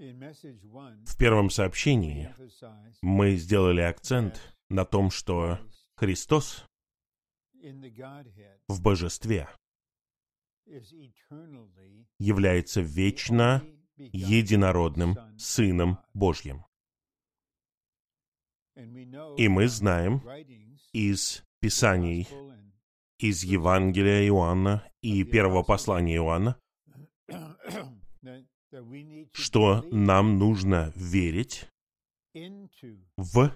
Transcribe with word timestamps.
В 0.00 1.16
первом 1.18 1.50
сообщении 1.50 2.34
мы 3.02 3.36
сделали 3.36 3.82
акцент 3.82 4.40
на 4.70 4.86
том, 4.86 5.10
что 5.10 5.58
Христос 5.96 6.64
в 8.68 8.80
божестве 8.80 9.46
является 12.18 12.80
вечно 12.80 13.62
единородным 13.98 15.18
Сыном 15.36 15.98
Божьим. 16.14 16.64
И 19.36 19.48
мы 19.48 19.68
знаем 19.68 20.22
из 20.94 21.44
Писаний, 21.60 22.26
из 23.18 23.44
Евангелия 23.44 24.26
Иоанна 24.28 24.82
и 25.02 25.24
первого 25.24 25.62
послания 25.62 26.16
Иоанна, 26.16 26.58
что 29.32 29.84
нам 29.90 30.38
нужно 30.38 30.92
верить 30.94 31.68
в 33.16 33.52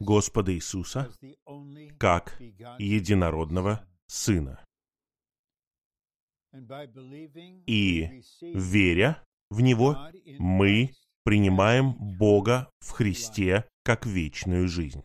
Господа 0.00 0.54
Иисуса 0.54 1.12
как 1.98 2.40
единородного 2.78 3.84
Сына. 4.06 4.64
И, 7.66 8.22
веря 8.40 9.22
в 9.50 9.60
Него, 9.60 9.96
мы 10.38 10.92
принимаем 11.24 11.92
Бога 12.18 12.70
в 12.80 12.90
Христе 12.92 13.68
как 13.82 14.06
вечную 14.06 14.68
жизнь. 14.68 15.02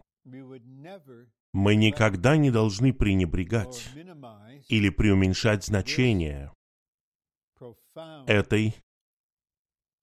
Мы 1.54 1.76
никогда 1.76 2.38
не 2.38 2.50
должны 2.50 2.94
пренебрегать 2.94 3.90
или 4.70 4.90
преуменьшать 4.90 5.66
значение 5.66 6.52
этой 8.28 8.76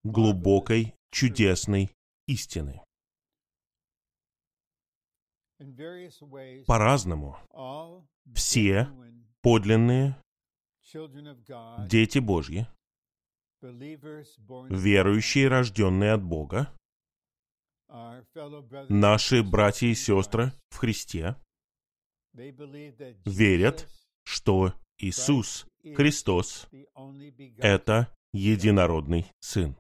глубокой, 0.05 0.95
чудесной 1.11 1.91
истины. 2.27 2.83
По-разному 6.67 7.37
все 8.35 8.89
подлинные 9.43 10.17
дети 11.87 12.19
Божьи, 12.19 12.67
верующие, 13.61 15.49
рожденные 15.49 16.13
от 16.13 16.23
Бога, 16.23 16.75
наши 18.89 19.43
братья 19.43 19.87
и 19.89 19.95
сестры 19.95 20.53
в 20.71 20.77
Христе, 20.77 21.37
верят, 22.33 23.89
что 24.25 24.73
Иисус 25.01 25.67
Христос— 25.95 26.69
это 27.59 28.15
единородный 28.33 29.27
Сын. 29.41 29.77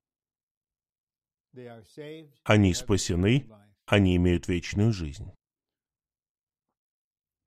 Они 2.44 2.72
спасены, 2.74 3.48
они 3.86 4.16
имеют 4.16 4.48
вечную 4.48 4.92
жизнь. 4.92 5.30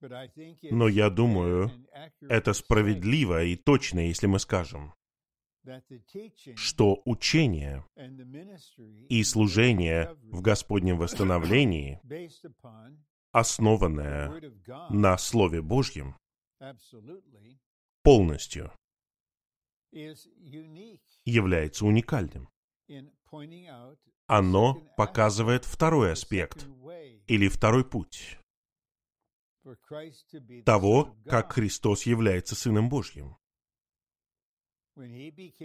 Но 0.02 0.88
я 0.88 1.10
думаю, 1.10 1.72
это 2.22 2.54
справедливо 2.54 3.44
и 3.44 3.56
точно, 3.56 4.02
если 4.02 4.28
мы 4.28 4.40
скажем, 4.40 4.94
что 6.56 7.02
учение 7.06 7.86
и 9.10 9.24
служение 9.24 10.14
в 10.24 10.42
Господнем 10.42 10.98
восстановлении, 10.98 12.02
основанное 13.32 14.52
на 14.90 15.18
Слове 15.18 15.62
Божьем, 15.62 16.18
полностью 18.04 18.72
является 21.26 21.86
уникальным. 21.86 22.50
Оно 24.28 24.76
показывает 24.98 25.66
второй 25.66 26.12
аспект 26.14 26.68
или 27.28 27.48
второй 27.48 27.86
путь 27.86 28.40
того, 30.66 31.16
как 31.26 31.54
Христос 31.54 32.06
является 32.06 32.56
Сыном 32.56 32.90
Божьим. 32.90 33.38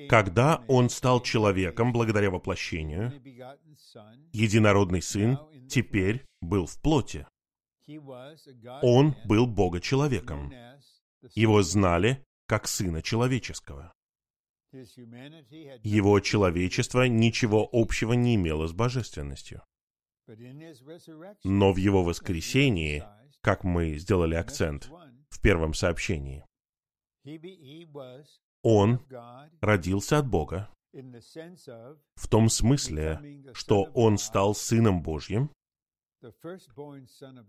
Когда 0.09 0.65
Он 0.69 0.89
стал 0.89 1.21
человеком 1.23 1.93
благодаря 1.93 2.31
воплощению, 2.31 3.13
единородный 4.33 5.03
Сын 5.03 5.39
теперь 5.69 6.25
был 6.41 6.67
в 6.67 6.81
плоти. 6.81 7.27
Он 8.83 9.15
был 9.25 9.47
Бога-человеком. 9.47 10.53
Его 11.35 11.63
знали 11.63 12.25
как 12.47 12.69
Сына 12.69 13.03
Человеческого. 13.03 13.93
Его 14.73 16.21
человечество 16.21 17.09
ничего 17.09 17.69
общего 17.73 18.13
не 18.13 18.35
имело 18.35 18.67
с 18.67 18.73
божественностью. 18.73 19.63
Но 21.45 21.73
в 21.73 21.77
его 21.77 22.05
воскресении, 22.05 23.03
как 23.41 23.65
мы 23.65 23.97
сделали 23.97 24.35
акцент 24.35 24.91
в 25.31 25.41
первом 25.41 25.73
сообщении, 25.73 26.45
он 28.63 29.01
родился 29.61 30.19
от 30.19 30.29
Бога 30.29 30.69
в 30.93 32.29
том 32.29 32.49
смысле, 32.49 33.43
что 33.55 33.85
он 33.95 34.19
стал 34.19 34.55
Сыном 34.55 35.03
Божьим, 35.03 35.51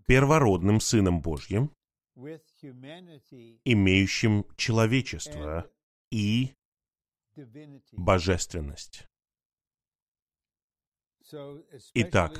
первородным 0.06 0.80
Сыном 0.80 1.22
Божьим, 1.22 1.72
имеющим 3.66 4.46
человечество 4.58 5.70
и 6.12 6.54
божественность. 7.92 9.08
Итак, 11.94 12.40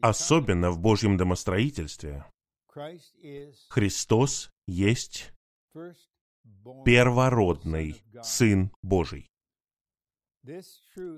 особенно 0.00 0.70
в 0.70 0.78
Божьем 0.78 1.16
домостроительстве, 1.16 2.24
Христос 3.68 4.50
есть 4.66 5.32
первородный 6.84 8.02
Сын 8.22 8.72
Божий. 8.82 9.28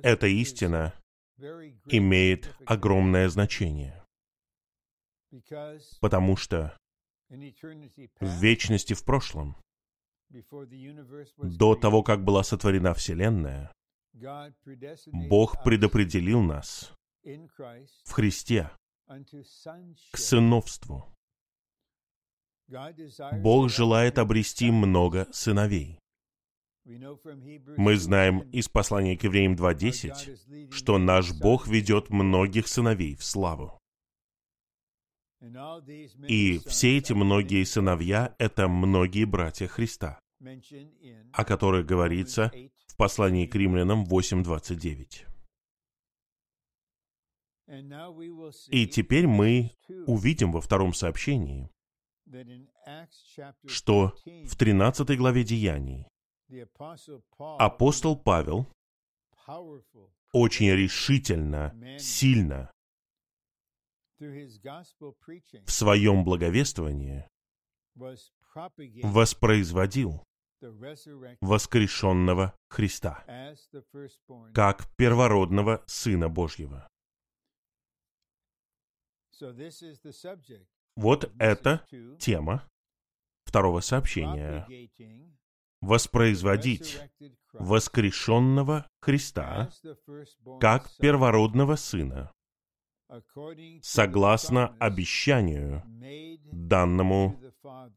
Эта 0.02 0.26
истина 0.26 0.94
имеет 1.86 2.54
огромное 2.66 3.28
значение, 3.28 4.04
потому 6.00 6.36
что 6.36 6.76
в 7.28 8.40
вечности 8.40 8.94
в 8.94 9.04
прошлом, 9.04 9.56
до 10.30 11.74
того, 11.74 12.02
как 12.02 12.24
была 12.24 12.42
сотворена 12.42 12.94
Вселенная, 12.94 13.72
Бог 15.12 15.62
предопределил 15.62 16.40
нас 16.40 16.92
в 18.04 18.10
Христе 18.12 18.70
к 20.12 20.16
сыновству. 20.16 21.06
Бог 23.40 23.70
желает 23.70 24.18
обрести 24.18 24.70
много 24.70 25.26
сыновей. 25.32 25.98
Мы 26.84 27.96
знаем 27.96 28.40
из 28.50 28.68
послания 28.68 29.16
к 29.16 29.24
евреям 29.24 29.54
2.10, 29.54 30.72
что 30.72 30.98
наш 30.98 31.32
Бог 31.38 31.66
ведет 31.66 32.10
многих 32.10 32.66
сыновей 32.66 33.14
в 33.14 33.24
славу. 33.24 33.78
И 35.40 36.60
все 36.66 36.98
эти 36.98 37.12
многие 37.12 37.64
сыновья— 37.64 38.34
это 38.38 38.68
многие 38.68 39.24
братья 39.24 39.68
Христа, 39.68 40.18
о 41.32 41.44
которых 41.44 41.86
говорится 41.86 42.52
в 42.86 42.96
послании 42.96 43.46
к 43.46 43.54
римлянам 43.54 44.04
8.29. 44.04 45.26
И 48.70 48.86
теперь 48.86 49.26
мы 49.26 49.70
увидим 50.06 50.52
во 50.52 50.60
втором 50.60 50.92
сообщении, 50.92 51.70
что 53.66 54.14
в 54.24 54.56
13 54.56 55.16
главе 55.16 55.44
Деяний 55.44 56.06
апостол 57.38 58.16
Павел 58.16 58.66
очень 60.32 60.70
решительно, 60.70 61.74
сильно 61.98 62.70
в 64.20 65.70
своем 65.70 66.24
благовествовании 66.24 67.28
воспроизводил 67.94 70.24
воскрешенного 71.40 72.54
Христа 72.68 73.24
как 74.54 74.94
первородного 74.96 75.84
Сына 75.86 76.28
Божьего. 76.28 76.88
Вот 80.96 81.32
это 81.38 81.86
тема 82.18 82.68
второго 83.44 83.80
сообщения. 83.80 84.66
Воспроизводить 85.80 87.00
воскрешенного 87.52 88.88
Христа 89.00 89.70
как 90.60 90.90
первородного 90.96 91.76
Сына 91.76 92.32
согласно 93.82 94.76
обещанию, 94.78 95.82
данному 96.52 97.40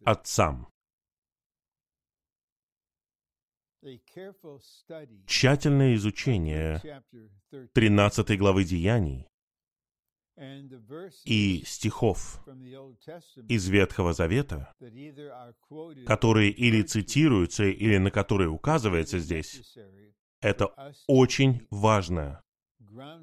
отцам. 0.05 0.67
Тщательное 5.25 5.95
изучение 5.95 7.03
13 7.73 8.37
главы 8.37 8.63
Деяний 8.63 9.27
и 11.25 11.63
стихов 11.65 12.43
из 13.47 13.67
Ветхого 13.67 14.13
Завета, 14.13 14.73
которые 16.05 16.51
или 16.51 16.83
цитируются, 16.83 17.65
или 17.65 17.97
на 17.97 18.11
которые 18.11 18.49
указывается 18.49 19.19
здесь, 19.19 19.77
это 20.41 20.67
очень 21.07 21.67
важно 21.69 22.43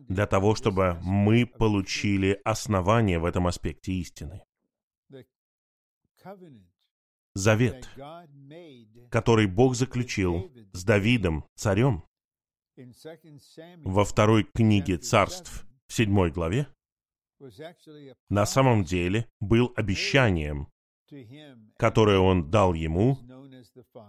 для 0.08 0.26
того, 0.26 0.54
чтобы 0.54 0.98
мы 1.02 1.46
получили 1.46 2.40
основание 2.44 3.18
в 3.18 3.24
этом 3.24 3.46
аспекте 3.46 3.92
истины. 3.92 4.42
Завет, 7.34 7.88
который 9.10 9.46
Бог 9.46 9.74
заключил 9.74 10.50
с 10.72 10.84
Давидом, 10.84 11.44
царем, 11.54 12.04
во 13.84 14.04
второй 14.04 14.44
книге 14.44 14.98
царств, 14.98 15.66
в 15.86 15.92
седьмой 15.92 16.30
главе, 16.30 16.68
на 18.28 18.46
самом 18.46 18.84
деле 18.84 19.28
был 19.40 19.72
обещанием, 19.76 20.68
которое 21.76 22.18
он 22.18 22.50
дал 22.50 22.74
ему 22.74 23.18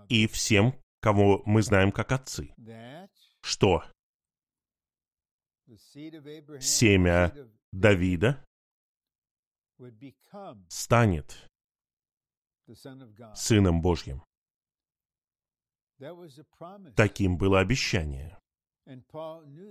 и 0.09 0.27
всем, 0.27 0.73
кого 0.99 1.41
мы 1.45 1.61
знаем 1.61 1.91
как 1.91 2.11
отцы, 2.11 2.53
что 3.41 3.83
семя 6.59 7.33
Давида 7.71 8.43
станет 10.67 11.49
Сыном 13.35 13.81
Божьим. 13.81 14.23
Таким 16.95 17.37
было 17.37 17.59
обещание. 17.59 18.37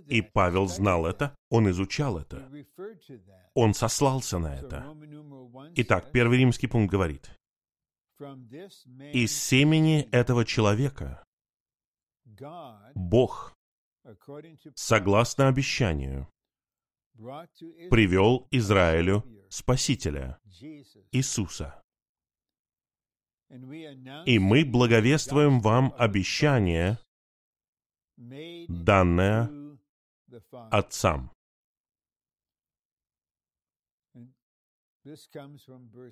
И 0.06 0.22
Павел 0.22 0.66
знал 0.66 1.06
это, 1.06 1.34
он 1.50 1.68
изучал 1.70 2.18
это. 2.18 2.48
Он 3.54 3.74
сослался 3.74 4.38
на 4.38 4.54
это. 4.54 4.96
Итак, 5.76 6.12
первый 6.12 6.38
римский 6.38 6.68
пункт 6.68 6.92
говорит, 6.92 7.30
«Из 8.20 9.32
семени 9.32 10.08
этого 10.12 10.44
человека 10.44 11.24
Бог, 12.94 13.57
согласно 14.74 15.48
обещанию, 15.48 16.28
привел 17.90 18.46
Израилю 18.50 19.24
Спасителя, 19.48 20.38
Иисуса. 21.12 21.82
И 24.26 24.38
мы 24.38 24.64
благовествуем 24.64 25.60
вам 25.60 25.94
обещание, 25.96 26.98
данное 28.16 29.50
отцам. 30.70 31.32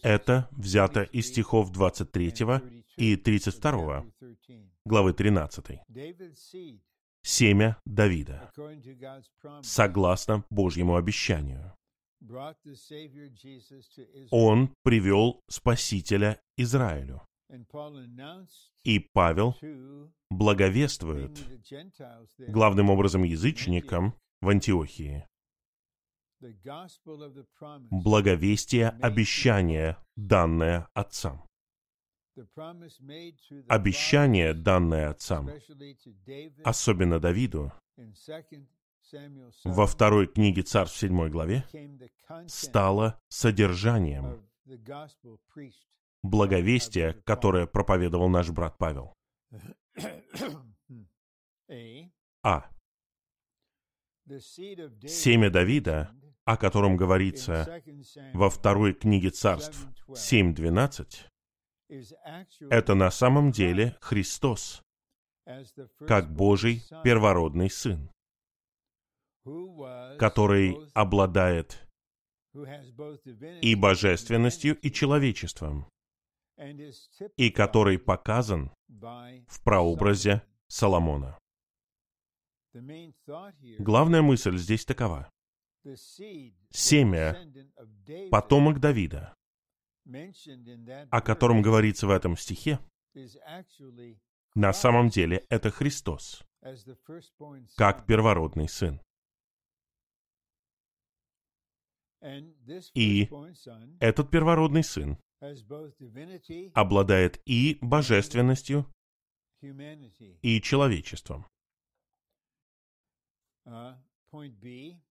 Это 0.03 0.49
взято 0.53 1.03
из 1.03 1.29
стихов 1.29 1.71
23 1.71 2.33
и 2.97 3.17
32 3.17 4.07
главы 4.87 5.13
13. 5.13 5.81
Семя 7.29 7.77
Давида, 7.85 8.53
согласно 9.63 10.45
Божьему 10.49 10.95
обещанию. 10.95 11.75
Он 14.31 14.73
привел 14.85 15.41
Спасителя 15.49 16.41
Израилю. 16.57 17.23
И 18.85 18.99
Павел 19.13 19.57
благовествует 20.31 21.37
главным 22.39 22.91
образом 22.91 23.25
язычникам 23.25 24.15
в 24.41 24.49
Антиохии 24.49 25.27
благовестие 27.91 28.91
обещания, 29.03 29.99
данное 30.17 30.89
отцам. 30.95 31.45
Обещание, 33.69 34.55
данное 34.55 35.11
отцам, 35.11 35.51
особенно 36.65 37.19
Давиду, 37.19 37.73
во 39.65 39.87
второй 39.87 40.27
книге 40.27 40.63
Царств 40.63 40.97
в 40.97 41.01
седьмой 41.01 41.31
главе, 41.31 41.65
стало 42.47 43.21
содержанием 43.29 44.47
благовестия, 46.23 47.13
которое 47.25 47.67
проповедовал 47.67 48.29
наш 48.29 48.51
брат 48.51 48.77
Павел. 48.79 49.15
А. 52.43 52.71
Семя 54.29 55.51
Давида, 55.51 56.13
о 56.45 56.57
котором 56.57 56.97
говорится 56.97 57.83
во 58.35 58.51
второй 58.51 58.95
книге 58.95 59.31
Царств 59.31 59.89
7.12, 60.09 61.27
это 61.89 62.95
на 62.95 63.11
самом 63.11 63.53
деле 63.53 63.97
Христос, 64.01 64.83
как 66.07 66.33
Божий 66.33 66.83
первородный 67.05 67.71
Сын, 67.71 68.11
который 70.19 70.77
обладает 70.95 71.87
и 73.63 73.75
божественностью, 73.75 74.79
и 74.81 74.91
человечеством, 74.91 75.87
и 77.37 77.51
который 77.51 77.99
показан 77.99 78.71
в 78.89 79.63
прообразе 79.63 80.43
Соломона. 80.69 81.39
Главная 83.79 84.23
мысль 84.23 84.57
здесь 84.57 84.85
такова. 84.85 85.31
Семя, 86.71 87.37
потомок 88.31 88.81
Давида, 88.81 89.36
о 91.11 91.21
котором 91.21 91.63
говорится 91.63 92.07
в 92.07 92.11
этом 92.11 92.37
стихе, 92.37 92.79
на 94.55 94.73
самом 94.73 95.09
деле 95.09 95.45
это 95.49 95.71
Христос, 95.71 96.45
как 97.77 98.07
первородный 98.07 98.69
сын. 98.69 99.01
И 102.95 103.29
этот 104.01 104.31
первородный 104.31 104.83
сын 104.83 105.19
обладает 106.75 107.41
и 107.45 107.79
божественностью, 107.81 108.87
и 110.43 110.61
человечеством. 110.63 111.47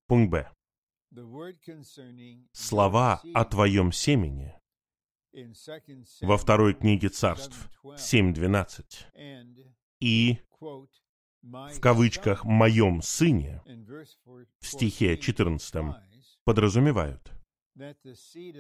Пункт 0.08 0.32
Б. 0.32 0.52
Слова 2.54 3.22
о 3.34 3.46
твоем 3.46 3.92
семени 3.92 4.54
во 6.22 6.38
второй 6.38 6.74
книге 6.74 7.10
царств 7.10 7.70
7.12 7.84 9.66
и 10.00 10.38
в 11.42 11.80
кавычках 11.80 12.44
«моем 12.44 13.02
сыне» 13.02 13.62
в 14.60 14.66
стихе 14.66 15.18
14 15.18 15.96
подразумевают, 16.44 17.32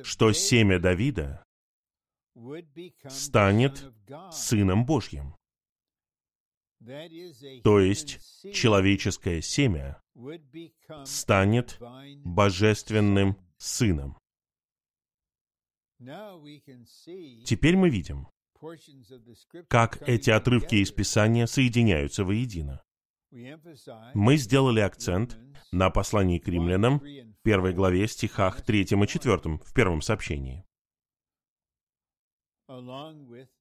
что 0.03 0.33
семя 0.33 0.79
Давида 0.79 1.43
станет 3.07 3.91
Сыном 4.31 4.85
Божьим. 4.85 5.35
То 7.63 7.79
есть 7.79 8.19
человеческое 8.53 9.41
семя 9.41 10.01
станет 11.05 11.79
божественным 12.23 13.37
сыном. 13.57 14.17
Теперь 17.45 17.77
мы 17.77 17.89
видим, 17.89 18.27
как 19.67 20.07
эти 20.07 20.29
отрывки 20.29 20.75
из 20.75 20.91
Писания 20.91 21.45
соединяются 21.45 22.23
воедино. 22.23 22.81
Мы 24.13 24.37
сделали 24.37 24.79
акцент 24.79 25.37
на 25.71 25.89
послании 25.89 26.39
к 26.39 26.47
римлянам, 26.47 27.01
первой 27.43 27.73
главе, 27.73 28.07
стихах 28.07 28.61
3 28.61 28.81
и 28.81 28.85
4, 28.85 29.57
в 29.57 29.73
первом 29.73 30.01
сообщении. 30.01 30.65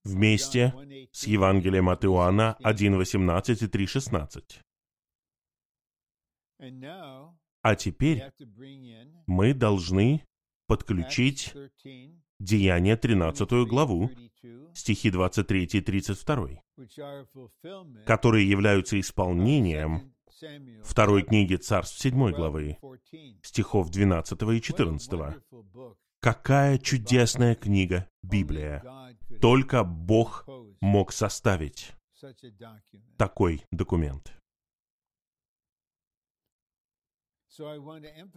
Вместе 0.05 0.73
с 1.13 1.27
Евангелием 1.27 1.89
от 1.91 2.05
Иоанна 2.05 2.57
1.18 2.63 3.65
и 3.65 3.69
3.16. 3.69 4.61
А 7.63 7.75
теперь 7.75 8.31
мы 9.27 9.55
должны 9.55 10.25
подключить 10.67 11.55
Деяние 12.41 12.97
13 12.97 13.67
главу, 13.67 14.11
стихи 14.75 15.11
23 15.11 15.65
и 15.73 15.81
32, 15.81 16.63
которые 18.05 18.49
являются 18.49 18.99
исполнением 18.99 20.15
второй 20.83 21.23
книги 21.23 21.57
Царств 21.57 21.99
7 22.01 22.33
главы, 22.33 22.79
стихов 23.43 23.91
12 23.91 24.43
и 24.43 24.61
14. 24.61 25.43
Какая 26.21 26.79
чудесная 26.79 27.55
книга 27.55 28.09
Библия! 28.23 28.83
Только 29.41 29.85
Бог 29.85 30.47
мог 30.81 31.13
составить 31.13 31.93
такой 33.17 33.63
документ. 33.71 34.33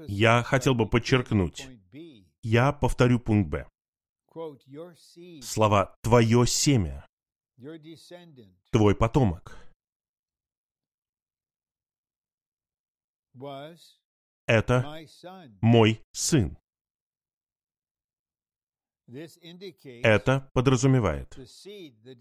Я 0.07 0.43
хотел 0.43 0.75
бы 0.75 0.87
подчеркнуть, 0.87 1.67
я 2.43 2.71
повторю 2.71 3.19
пункт 3.19 3.49
Б. 3.49 3.67
Слова 5.41 5.97
«твое 6.01 6.45
семя», 6.45 7.05
«твой 8.71 8.95
потомок»— 8.95 9.57
это 14.45 15.05
мой 15.61 16.01
сын. 16.11 16.57
Это 20.03 20.51
подразумевает, 20.53 21.37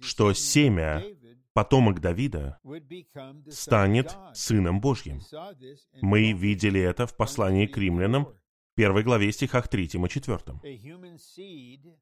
что 0.01 0.33
семя, 0.33 1.03
потомок 1.53 2.01
Давида, 2.01 2.61
станет 3.51 4.17
Сыном 4.35 4.81
Божьим. 4.81 5.21
Мы 6.01 6.33
видели 6.33 6.81
это 6.81 7.07
в 7.09 7.17
послании 7.17 7.67
к 7.67 7.77
римлянам, 7.77 8.33
первой 8.77 9.03
главе 9.03 9.33
стихах 9.33 9.69
3 9.69 9.85
и 9.85 9.89
4. 9.89 10.39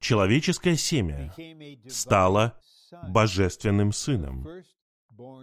Человеческое 0.00 0.76
семя 0.76 1.35
стало 1.88 2.61
божественным 3.09 3.93
сыном, 3.93 4.47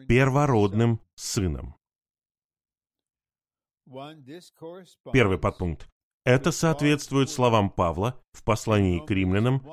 первородным 0.08 1.02
сыном. 1.16 1.76
Первый 5.12 5.38
подпункт. 5.40 5.90
Это 6.24 6.52
соответствует 6.52 7.30
словам 7.30 7.72
Павла 7.72 8.24
в 8.34 8.44
послании 8.44 9.04
к 9.04 9.10
римлянам, 9.10 9.66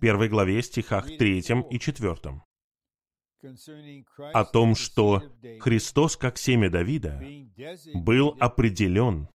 первой 0.00 0.28
главе, 0.28 0.62
стихах 0.62 1.06
3 1.06 1.38
и 1.70 1.78
4. 1.78 2.42
О 4.32 4.44
том, 4.44 4.74
что 4.74 5.22
Христос, 5.60 6.16
как 6.16 6.38
семя 6.38 6.70
Давида, 6.70 7.22
был 7.94 8.36
определен 8.38 9.28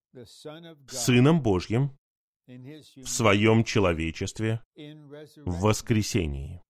Сыном 0.88 1.41
Божьим 1.41 1.98
в 2.48 3.08
своем 3.08 3.63
человечестве 3.63 4.62
в 4.75 5.62
воскресении. 5.62 6.62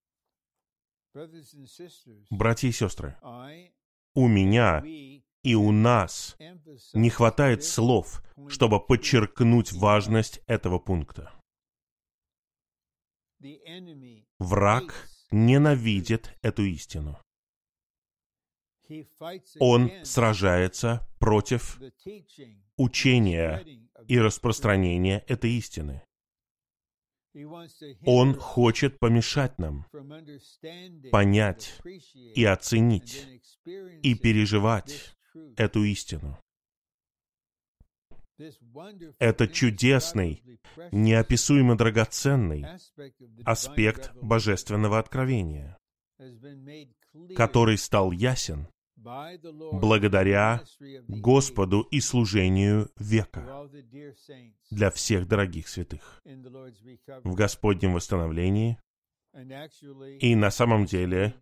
Братья 2.29 2.67
и 2.67 2.71
сестры, 2.71 3.17
у 4.13 4.27
меня 4.27 4.83
и 5.43 5.55
у 5.55 5.71
нас 5.71 6.37
не 6.93 7.09
хватает 7.09 7.63
слов, 7.63 8.23
чтобы 8.47 8.79
подчеркнуть 8.79 9.71
важность 9.71 10.41
этого 10.47 10.79
пункта. 10.79 11.33
Враг 14.39 15.09
ненавидит 15.31 16.37
эту 16.41 16.63
истину. 16.63 17.19
Он 19.59 19.91
сражается 20.03 21.07
против 21.19 21.79
учения 22.77 23.65
и 24.07 24.19
распространения 24.19 25.23
этой 25.27 25.51
истины. 25.51 26.03
Он 28.05 28.35
хочет 28.35 28.99
помешать 28.99 29.57
нам 29.57 29.85
понять 31.11 31.79
и 32.35 32.43
оценить 32.43 33.41
и 33.65 34.15
переживать 34.15 35.15
эту 35.55 35.83
истину. 35.83 36.37
Это 39.19 39.47
чудесный, 39.47 40.43
неописуемо 40.91 41.77
драгоценный 41.77 42.65
аспект 43.45 44.11
божественного 44.15 44.99
откровения, 44.99 45.77
который 47.35 47.77
стал 47.77 48.11
ясен 48.11 48.67
благодаря 49.01 50.63
Господу 51.07 51.81
и 51.91 51.99
служению 51.99 52.89
века 52.97 53.69
для 54.69 54.91
всех 54.91 55.27
дорогих 55.27 55.67
святых 55.67 56.21
в 57.23 57.33
Господнем 57.33 57.93
восстановлении. 57.93 58.77
И 60.19 60.35
на 60.35 60.51
самом 60.51 60.85
деле 60.85 61.35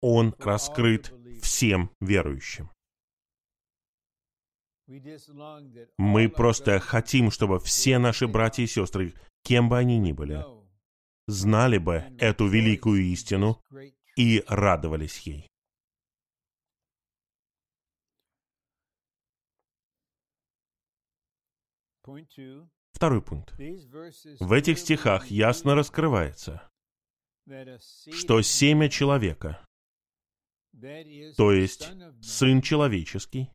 Он 0.00 0.34
раскрыт 0.38 1.12
всем 1.42 1.90
верующим. 2.00 2.70
Мы 5.98 6.28
просто 6.28 6.78
хотим, 6.78 7.30
чтобы 7.30 7.58
все 7.58 7.98
наши 7.98 8.28
братья 8.28 8.62
и 8.62 8.66
сестры, 8.68 9.14
кем 9.42 9.68
бы 9.68 9.78
они 9.78 9.98
ни 9.98 10.12
были, 10.12 10.44
знали 11.26 11.78
бы 11.78 12.04
эту 12.18 12.46
великую 12.46 13.02
истину 13.06 13.60
и 14.16 14.44
радовались 14.46 15.18
ей. 15.20 15.48
Второй 22.92 23.20
пункт. 23.20 23.52
В 24.40 24.52
этих 24.52 24.78
стихах 24.78 25.26
ясно 25.26 25.74
раскрывается, 25.74 26.62
что 28.10 28.40
семя 28.42 28.88
человека, 28.88 29.64
то 31.36 31.52
есть 31.52 31.88
Сын 32.22 32.62
Человеческий, 32.62 33.50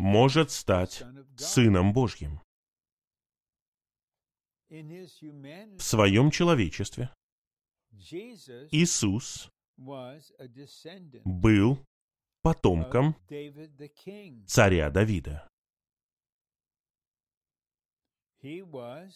может 0.00 0.50
стать 0.50 1.04
Сыном 1.36 1.92
Божьим. 1.92 2.40
В 4.68 5.82
своем 5.82 6.30
человечестве 6.30 7.10
Иисус 8.70 9.50
был 11.24 11.78
потомком 12.42 13.16
царя 14.46 14.90
Давида. 14.90 15.51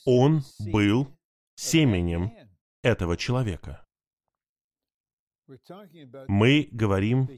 Он 0.05 0.43
был 0.73 1.09
семенем 1.57 2.33
этого 2.83 3.17
человека. 3.17 3.87
Мы 6.29 6.69
говорим 6.73 7.29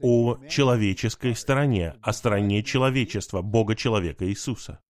о 0.00 0.46
человеческой 0.48 1.34
стороне, 1.34 1.94
о 2.00 2.12
стороне 2.12 2.62
человечества, 2.62 3.42
Бога 3.42 3.76
человека 3.76 4.26
Иисуса. 4.26 4.80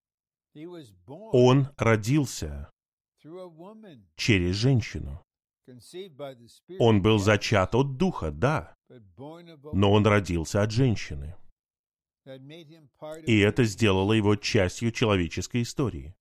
Он 1.33 1.69
родился 1.77 2.71
через 4.17 4.55
женщину. 4.55 5.25
Он 6.79 7.03
был 7.03 7.19
зачат 7.19 7.75
от 7.75 7.97
Духа, 7.97 8.31
да, 8.31 8.75
но 8.89 9.93
он 9.93 10.07
родился 10.07 10.63
от 10.63 10.71
женщины. 10.71 11.37
И 13.27 13.39
это 13.39 13.65
сделало 13.65 14.13
его 14.13 14.37
частью 14.37 14.93
человеческой 14.93 15.63
истории. 15.63 16.15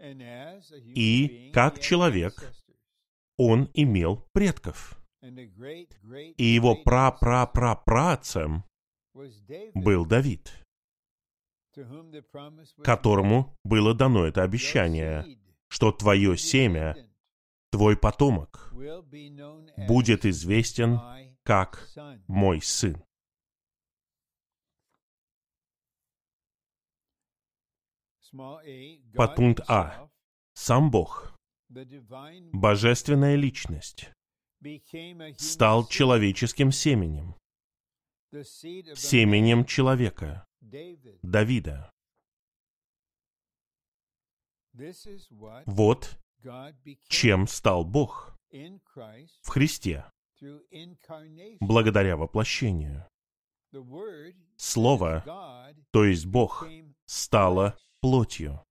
И 0.00 1.50
как 1.54 1.80
человек, 1.80 2.52
он 3.36 3.70
имел 3.74 4.26
предков. 4.32 4.98
И 5.20 6.44
его 6.44 6.76
пра-пра-пра-працем 6.76 8.64
был 9.74 10.06
Давид, 10.06 10.52
которому 12.84 13.56
было 13.64 13.94
дано 13.94 14.24
это 14.26 14.42
обещание, 14.42 15.38
что 15.68 15.92
твое 15.92 16.36
семя, 16.36 16.96
твой 17.70 17.96
потомок, 17.96 18.72
будет 19.76 20.24
известен 20.24 21.00
как 21.42 21.88
мой 22.28 22.60
сын. 22.62 23.02
Подпункт 29.14 29.60
А. 29.68 30.08
Сам 30.54 30.90
Бог. 30.90 31.34
божественная 32.52 33.36
личность, 33.36 34.10
стал 35.36 35.86
человеческим 35.86 36.72
семенем, 36.72 37.36
семенем 38.32 39.64
человека, 39.64 40.46
Давида. 40.60 41.90
Вот 45.66 46.18
чем 47.08 47.46
стал 47.46 47.84
Бог. 47.84 48.36
в 48.50 49.48
Христе, 49.48 50.04
благодаря 51.60 52.16
воплощению. 52.16 53.06
Слово, 54.56 55.24
то 55.90 56.04
есть 56.04 56.26
Бог, 56.26 56.66
стало 57.06 57.78
плотью 58.00 58.64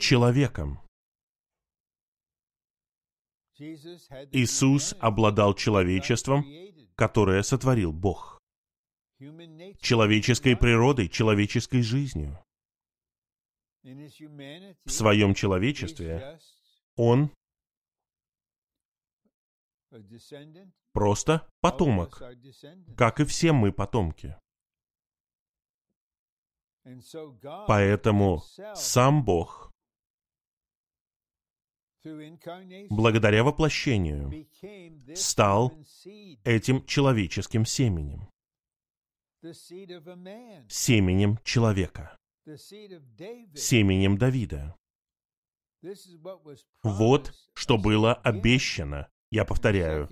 человеком. 0.00 0.80
Иисус 3.56 4.94
обладал 5.00 5.54
человечеством, 5.54 6.44
которое 6.96 7.42
сотворил 7.42 7.92
Бог. 7.92 8.40
Человеческой 9.80 10.56
природой, 10.56 11.08
человеческой 11.08 11.82
жизнью. 11.82 12.38
В 13.82 14.90
своем 14.90 15.34
человечестве 15.34 16.40
Он 16.96 17.30
Просто 20.92 21.48
потомок, 21.60 22.22
как 22.96 23.20
и 23.20 23.24
все 23.24 23.52
мы 23.52 23.72
потомки. 23.72 24.36
Поэтому 27.66 28.42
сам 28.74 29.24
Бог, 29.24 29.72
благодаря 32.02 33.42
воплощению, 33.42 34.46
стал 35.16 35.72
этим 36.44 36.84
человеческим 36.84 37.64
семенем, 37.64 38.28
семенем 40.68 41.38
человека, 41.42 42.16
семенем 42.44 44.18
Давида. 44.18 44.76
Вот 46.82 47.32
что 47.54 47.78
было 47.78 48.14
обещано, 48.14 49.08
я 49.30 49.44
повторяю, 49.44 50.08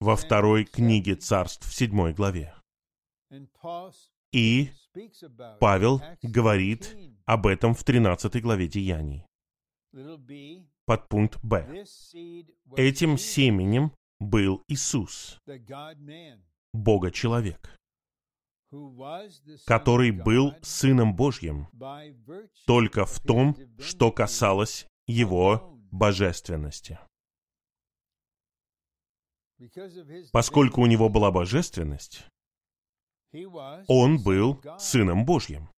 во 0.00 0.16
второй 0.16 0.64
книге 0.64 1.16
царств 1.16 1.68
в 1.68 1.74
седьмой 1.74 2.14
главе. 2.14 2.54
И 4.32 4.70
Павел 5.60 6.02
говорит 6.22 6.96
об 7.24 7.46
этом 7.46 7.74
в 7.74 7.84
13 7.84 8.42
главе 8.42 8.68
Деяний. 8.68 9.24
Подпункт 10.84 11.38
Б. 11.44 11.84
Этим 12.76 13.18
семенем 13.18 13.92
был 14.18 14.64
Иисус, 14.68 15.38
Бога-человек, 16.72 17.76
который 19.66 20.10
был 20.10 20.54
Сыном 20.62 21.14
Божьим 21.14 21.68
только 22.66 23.04
в 23.04 23.20
том, 23.20 23.56
что 23.78 24.12
касалось 24.12 24.86
Его 25.06 25.78
божественности. 25.90 26.98
Поскольку 30.32 30.80
у 30.82 30.86
Него 30.86 31.08
была 31.08 31.30
божественность, 31.30 32.26
Он 33.86 34.22
был 34.22 34.60
Сыном 34.78 35.24
Божьим. 35.24 35.70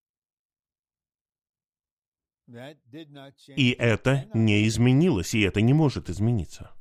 И 3.56 3.76
это 3.78 4.28
не 4.34 4.66
изменилось, 4.66 5.34
и 5.34 5.40
это 5.42 5.60
не 5.60 5.72
может 5.72 6.10
измениться. 6.10 6.72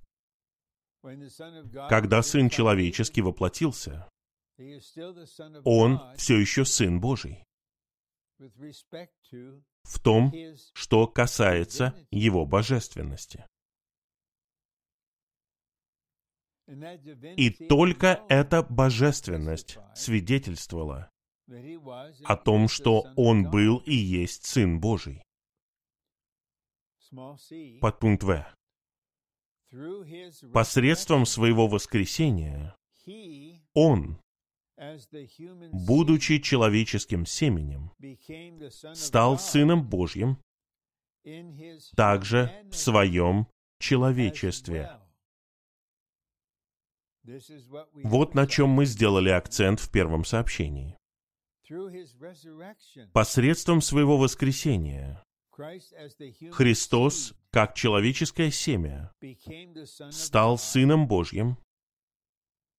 Когда 1.89 2.21
Сын 2.21 2.49
Человеческий 2.49 3.21
воплотился, 3.21 4.09
Он 5.63 5.99
все 6.15 6.37
еще 6.37 6.65
Сын 6.65 6.99
Божий. 6.99 7.43
В 8.37 9.99
том, 10.01 10.33
что 10.73 11.07
касается 11.07 11.95
Его 12.11 12.45
божественности. 12.45 13.45
И 17.37 17.49
только 17.49 18.23
эта 18.29 18.63
божественность 18.63 19.77
свидетельствовала 19.93 21.09
о 22.23 22.37
том, 22.37 22.69
что 22.69 23.05
Он 23.17 23.49
был 23.49 23.77
и 23.79 23.93
есть 23.93 24.45
Сын 24.45 24.79
Божий. 24.79 25.21
Подпункт 27.81 28.23
В. 28.23 28.45
Посредством 30.53 31.25
своего 31.25 31.67
воскресения 31.67 32.75
Он, 33.73 34.21
будучи 35.73 36.39
человеческим 36.39 37.25
семенем, 37.25 37.91
стал 38.93 39.37
Сыном 39.37 39.87
Божьим 39.87 40.37
также 41.95 42.65
в 42.71 42.75
своем 42.75 43.47
человечестве. 43.79 45.01
Вот 48.03 48.33
на 48.33 48.47
чем 48.47 48.69
мы 48.69 48.85
сделали 48.85 49.29
акцент 49.29 49.79
в 49.79 49.91
первом 49.91 50.25
сообщении. 50.25 50.97
Посредством 53.13 53.81
своего 53.81 54.17
воскресения 54.17 55.23
Христос, 56.51 57.34
как 57.51 57.75
человеческое 57.75 58.51
семя, 58.51 59.13
стал 60.10 60.57
Сыном 60.57 61.07
Божьим 61.07 61.57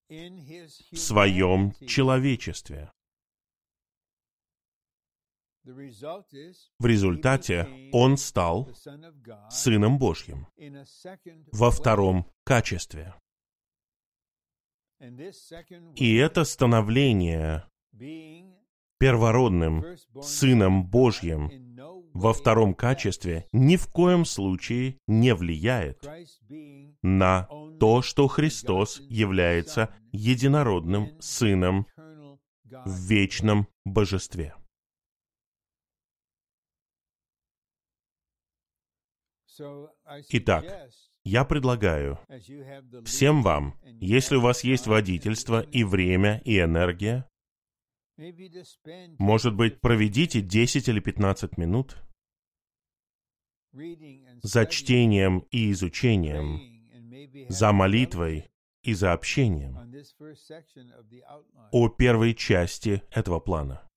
в 0.09 0.96
своем 0.96 1.74
человечестве. 1.87 2.90
В 5.64 6.87
результате 6.87 7.68
Он 7.92 8.16
стал 8.16 8.68
Сыном 9.50 9.98
Божьим 9.98 10.48
во 11.52 11.70
втором 11.70 12.26
качестве. 12.44 13.14
И 15.97 16.17
это 16.17 16.45
становление 16.45 17.65
первородным 18.99 19.85
Сыном 20.23 20.87
Божьим 20.87 21.51
во 22.15 22.33
втором 22.33 22.75
качестве 22.75 23.49
ни 23.53 23.77
в 23.77 23.88
коем 23.88 24.25
случае 24.25 24.99
не 25.09 25.35
влияет 25.35 26.07
на 27.03 27.49
то, 27.81 28.03
что 28.03 28.29
Христос 28.29 29.01
является 29.09 29.93
единородным 30.12 31.21
Сыном 31.21 31.88
в 32.65 33.09
вечном 33.09 33.67
Божестве. 33.85 34.55
Итак, 40.31 40.65
я 41.24 41.44
предлагаю 41.44 42.18
всем 43.04 43.42
вам, 43.42 43.78
если 44.00 44.37
у 44.37 44.40
вас 44.40 44.64
есть 44.64 44.87
водительство 44.87 45.61
и 45.61 45.85
время, 45.85 46.40
и 46.44 46.58
энергия, 46.58 47.28
может 49.18 49.54
быть, 49.54 49.80
проведите 49.80 50.40
10 50.40 50.88
или 50.88 51.00
15 51.00 51.56
минут 51.56 51.96
за 54.42 54.66
чтением 54.66 55.46
и 55.50 55.70
изучением, 55.72 56.61
за 57.48 57.72
молитвой 57.72 58.50
и 58.82 58.94
за 58.94 59.12
общением 59.12 59.78
о 61.70 61.88
первой 61.88 62.35
части 62.35 63.02
этого 63.11 63.40
плана, 63.40 63.88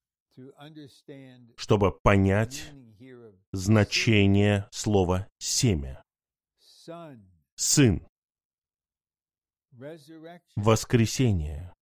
чтобы 1.57 1.91
понять 1.91 2.71
значение 3.51 4.67
слова 4.71 5.27
«семя». 5.39 6.04
Сын. 7.55 8.07
Воскресение. 10.55 11.73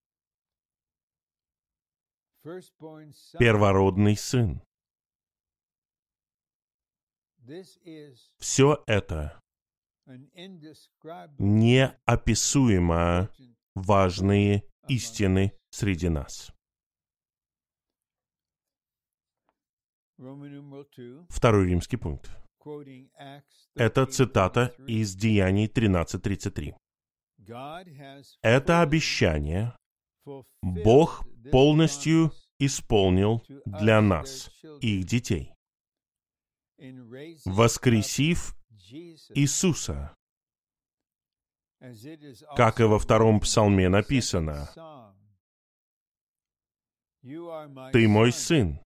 Первородный 3.39 4.15
сын. 4.15 4.61
Все 8.39 8.83
это 8.87 9.39
неописуемо 11.37 13.29
важные 13.75 14.63
истины 14.87 15.57
среди 15.69 16.09
нас. 16.09 16.51
Второй 21.29 21.67
римский 21.67 21.97
пункт. 21.97 22.42
Это 23.75 24.05
цитата 24.05 24.73
из 24.87 25.15
Деяний 25.15 25.67
13.33. 25.67 26.75
Это 28.41 28.81
обещание 28.81 29.75
Бог 30.61 31.25
полностью 31.51 32.31
исполнил 32.59 33.43
для 33.65 34.01
нас, 34.01 34.49
их 34.81 35.05
детей, 35.05 35.53
воскресив 37.45 38.55
Иисуса, 39.35 40.15
как 42.55 42.79
и 42.79 42.83
во 42.83 42.99
втором 42.99 43.41
псалме 43.41 43.89
написано, 43.89 44.69
«Ты 47.91 48.07
мой 48.07 48.31
сын, 48.31 48.79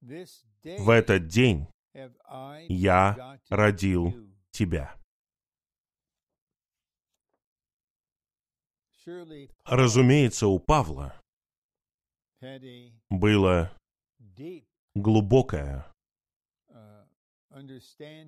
в 0.00 0.90
этот 0.90 1.26
день 1.26 1.66
я 2.68 3.40
родил 3.48 4.14
тебя». 4.50 4.96
Разумеется, 9.64 10.48
у 10.48 10.58
Павла 10.58 11.20
было 13.08 13.72
глубокое 14.94 15.86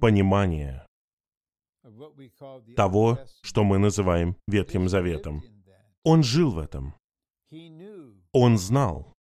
понимание 0.01 0.87
того, 2.77 3.19
что 3.43 3.65
мы 3.65 3.79
называем 3.79 4.37
Ветхим 4.47 4.89
Заветом. 4.89 5.43
Он 6.05 6.23
жил 6.23 6.53
в 6.53 6.59
этом. 6.59 6.95
Он 8.33 8.57
знал 8.59 9.15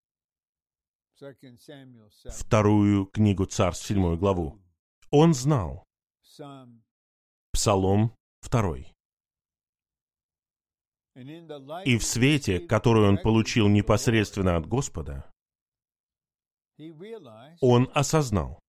вторую 2.30 3.06
книгу 3.06 3.44
Царств, 3.46 3.86
седьмую 3.86 4.16
главу. 4.18 4.60
Он 5.10 5.34
знал 5.34 5.84
Псалом 7.52 8.14
второй. 8.40 8.92
И 11.84 11.98
в 11.98 12.04
свете, 12.04 12.60
который 12.60 13.08
он 13.08 13.18
получил 13.18 13.68
непосредственно 13.68 14.56
от 14.56 14.66
Господа, 14.66 15.28
он 17.60 17.90
осознал, 17.92 18.60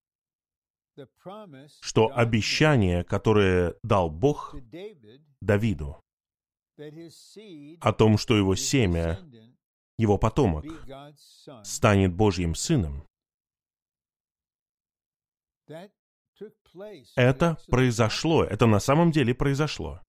что 1.82 2.12
обещание, 2.16 3.04
которое 3.04 3.76
дал 3.84 4.10
Бог 4.10 4.56
Давиду, 5.42 6.02
о 7.82 7.94
том, 7.94 8.18
что 8.18 8.36
его 8.36 8.56
семя, 8.56 9.20
его 10.00 10.18
потомок, 10.18 10.66
станет 11.64 12.14
Божьим 12.14 12.56
сыном, 12.56 13.06
это 17.16 17.58
произошло, 17.68 18.44
это 18.44 18.66
на 18.66 18.80
самом 18.80 19.12
деле 19.12 19.36
произошло. 19.36 20.02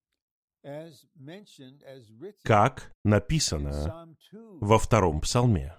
Как 2.43 2.93
написано 3.03 4.15
во 4.31 4.79
втором 4.79 5.21
псалме. 5.21 5.77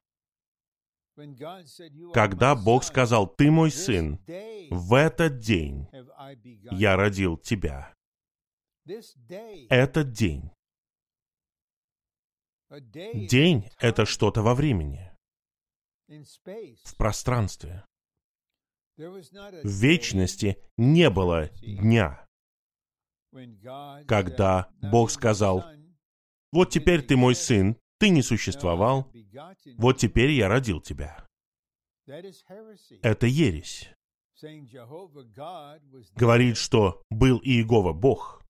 Когда 2.12 2.54
Бог 2.54 2.84
сказал, 2.84 3.26
«Ты 3.26 3.50
мой 3.50 3.70
сын, 3.70 4.18
в 4.70 4.94
этот 4.94 5.38
день 5.38 5.88
я 6.70 6.96
родил 6.96 7.36
тебя». 7.36 7.94
Этот 9.68 10.10
день. 10.10 10.50
День— 12.80 13.68
это 13.78 14.06
что-то 14.06 14.42
во 14.42 14.54
времени, 14.54 15.12
в 16.08 16.96
пространстве. 16.96 17.84
В 18.96 19.68
вечности 19.68 20.56
не 20.78 21.10
было 21.10 21.48
дня, 21.60 22.26
когда 24.06 24.70
Бог 24.80 25.10
сказал, 25.10 25.64
«Вот 26.50 26.70
теперь 26.70 27.02
ты 27.02 27.16
мой 27.16 27.34
сын, 27.34 27.76
ты 27.98 28.08
не 28.08 28.22
существовал, 28.22 29.10
вот 29.76 29.98
теперь 29.98 30.30
я 30.30 30.48
родил 30.48 30.80
тебя». 30.80 31.26
Это 32.06 33.26
ересь. 33.26 33.90
Говорит, 36.16 36.56
что 36.56 37.02
был 37.10 37.38
Иегова 37.38 37.92
Бог, 37.92 38.42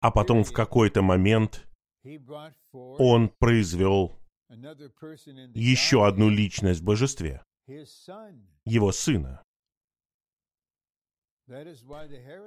а 0.00 0.10
потом 0.10 0.44
в 0.44 0.52
какой-то 0.52 1.02
момент 1.02 1.66
он 2.72 3.28
произвел 3.38 4.18
еще 5.54 6.06
одну 6.06 6.28
личность 6.28 6.80
в 6.80 6.84
божестве, 6.84 7.42
его 8.64 8.92
сына. 8.92 9.42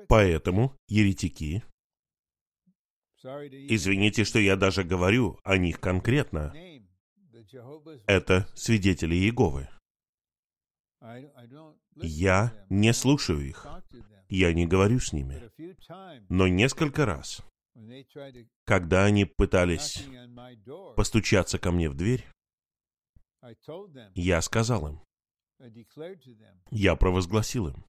Поэтому 0.08 0.76
еретики, 0.88 1.64
извините, 3.24 4.24
что 4.24 4.40
я 4.40 4.56
даже 4.56 4.84
говорю 4.84 5.40
о 5.44 5.58
них 5.58 5.80
конкретно, 5.80 6.54
это 8.08 8.48
свидетели 8.56 9.16
Иеговы. 9.16 9.70
Я 11.96 12.66
не 12.70 12.94
слушаю 12.94 13.42
их, 13.48 13.66
я 14.30 14.54
не 14.54 14.66
говорю 14.66 15.00
с 15.00 15.14
ними. 15.14 15.52
Но 16.30 16.48
несколько 16.48 17.06
раз, 17.06 17.44
когда 18.66 19.06
они 19.06 19.26
пытались 19.26 20.04
постучаться 20.96 21.60
ко 21.60 21.72
мне 21.72 21.90
в 21.90 21.96
дверь, 21.96 22.26
я 24.16 24.42
сказал 24.42 24.88
им, 24.88 25.02
я 26.72 26.96
провозгласил 26.96 27.68
им, 27.68 27.86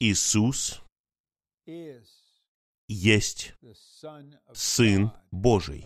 Иисус 0.00 0.82
есть 2.88 3.54
Сын 4.52 5.12
Божий, 5.30 5.84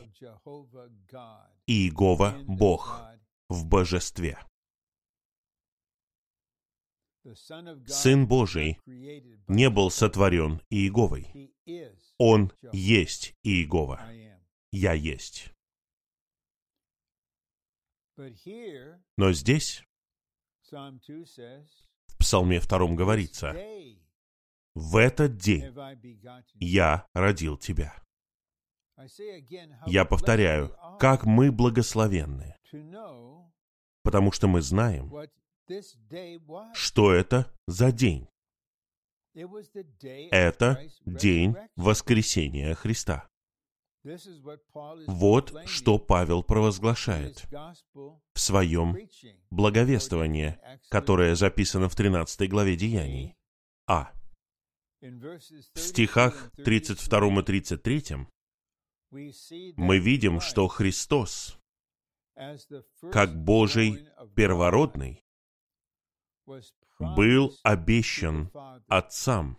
Иегова 1.66 2.34
Бог 2.46 3.02
в 3.48 3.66
божестве. 3.66 4.38
Сын 7.86 8.26
Божий 8.26 8.78
не 8.86 9.70
был 9.70 9.90
сотворен 9.90 10.60
Иеговой. 10.70 11.52
Он 12.18 12.52
есть 12.72 13.36
Иегова. 13.42 14.00
Я 14.72 14.92
есть. 14.92 15.52
Но 19.16 19.32
здесь, 19.32 19.84
в 20.70 22.18
Псалме 22.18 22.60
втором 22.60 22.96
говорится, 22.96 23.54
«В 24.74 24.96
этот 24.96 25.36
день 25.36 25.72
я 26.54 27.06
родил 27.14 27.56
тебя». 27.56 28.02
Я 29.86 30.04
повторяю, 30.04 30.76
как 30.98 31.24
мы 31.24 31.50
благословенны, 31.50 32.56
потому 34.02 34.32
что 34.32 34.48
мы 34.48 34.60
знаем, 34.60 35.10
что 36.74 37.12
это 37.12 37.52
за 37.66 37.92
день. 37.92 38.28
Это 39.34 40.86
день 41.06 41.56
воскресения 41.76 42.74
Христа. 42.74 43.28
Вот 45.06 45.54
что 45.66 45.98
Павел 45.98 46.42
провозглашает 46.42 47.46
в 47.52 48.40
своем 48.40 48.96
благовествовании, 49.50 50.58
которое 50.88 51.36
записано 51.36 51.88
в 51.88 51.94
13 51.94 52.50
главе 52.50 52.76
Деяний. 52.76 53.36
А. 53.86 54.12
В 55.00 55.78
стихах 55.78 56.50
32 56.56 57.40
и 57.40 57.42
33 57.44 58.04
мы 59.76 59.98
видим, 59.98 60.40
что 60.40 60.68
Христос, 60.68 61.58
как 63.12 63.36
Божий 63.36 64.08
первородный, 64.34 65.22
был 66.98 67.56
обещан 67.62 68.50
отцам, 68.88 69.58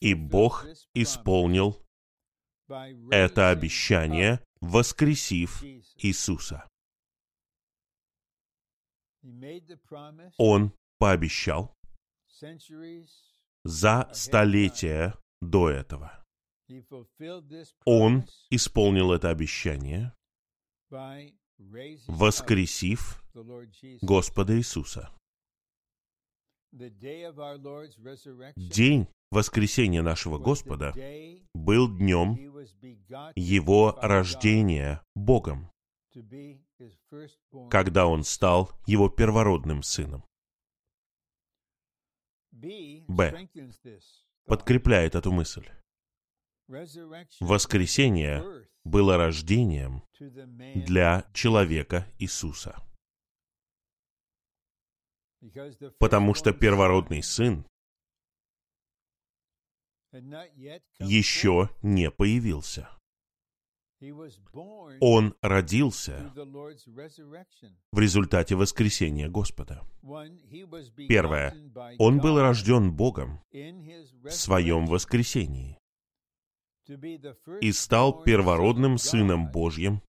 и 0.00 0.14
Бог 0.14 0.66
исполнил 0.94 1.84
это 3.10 3.50
обещание, 3.50 4.44
воскресив 4.60 5.62
Иисуса. 5.96 6.68
Он 10.38 10.72
пообещал 10.98 11.76
за 13.64 14.10
столетия 14.12 15.14
до 15.40 15.70
этого. 15.70 16.24
Он 17.84 18.24
исполнил 18.50 19.12
это 19.12 19.30
обещание, 19.30 20.14
воскресив 22.06 23.22
Господа 24.02 24.56
Иисуса. 24.56 25.10
День 28.56 29.06
воскресения 29.30 30.02
нашего 30.02 30.38
Господа 30.38 30.92
был 31.54 31.94
днем 31.94 32.34
Его 33.36 33.92
рождения 34.00 35.02
Богом, 35.14 35.70
когда 37.70 38.06
Он 38.06 38.24
стал 38.24 38.70
Его 38.86 39.08
первородным 39.10 39.82
сыном. 39.82 40.24
Б. 42.52 43.48
Подкрепляет 44.46 45.14
эту 45.14 45.30
мысль. 45.32 45.68
Воскресение 47.40 48.66
было 48.84 49.16
рождением 49.16 50.02
для 50.74 51.24
человека 51.32 52.06
Иисуса. 52.18 52.82
Потому 55.98 56.34
что 56.34 56.52
первородный 56.52 57.22
сын 57.22 57.66
еще 61.00 61.70
не 61.82 62.10
появился. 62.10 62.88
Он 65.00 65.34
родился 65.42 66.32
в 67.92 67.98
результате 67.98 68.56
воскресения 68.56 69.28
Господа. 69.28 69.82
Первое. 71.08 71.54
Он 71.98 72.18
был 72.18 72.40
рожден 72.40 72.92
Богом 72.92 73.40
в 73.52 74.30
своем 74.30 74.86
воскресении 74.86 75.78
и 77.60 77.72
стал 77.72 78.22
первородным 78.22 78.98
Сыном 78.98 79.50
Божьим 79.50 80.02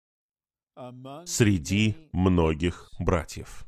среди 1.27 1.97
многих 2.13 2.91
братьев. 2.99 3.67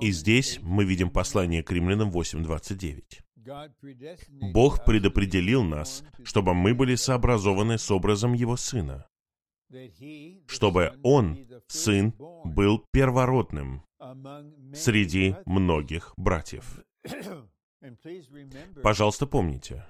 И 0.00 0.10
здесь 0.10 0.58
мы 0.62 0.84
видим 0.84 1.10
послание 1.10 1.62
к 1.62 1.70
римлянам 1.70 2.10
8.29. 2.10 3.20
Бог 4.52 4.84
предопределил 4.84 5.62
нас, 5.62 6.04
чтобы 6.24 6.54
мы 6.54 6.74
были 6.74 6.94
сообразованы 6.94 7.78
с 7.78 7.90
образом 7.90 8.32
Его 8.32 8.56
Сына, 8.56 9.06
чтобы 10.46 10.98
Он, 11.02 11.38
Сын, 11.68 12.14
был 12.44 12.84
первородным 12.92 13.84
среди 14.74 15.36
многих 15.44 16.14
братьев. 16.16 16.80
Пожалуйста, 18.82 19.26
помните, 19.26 19.84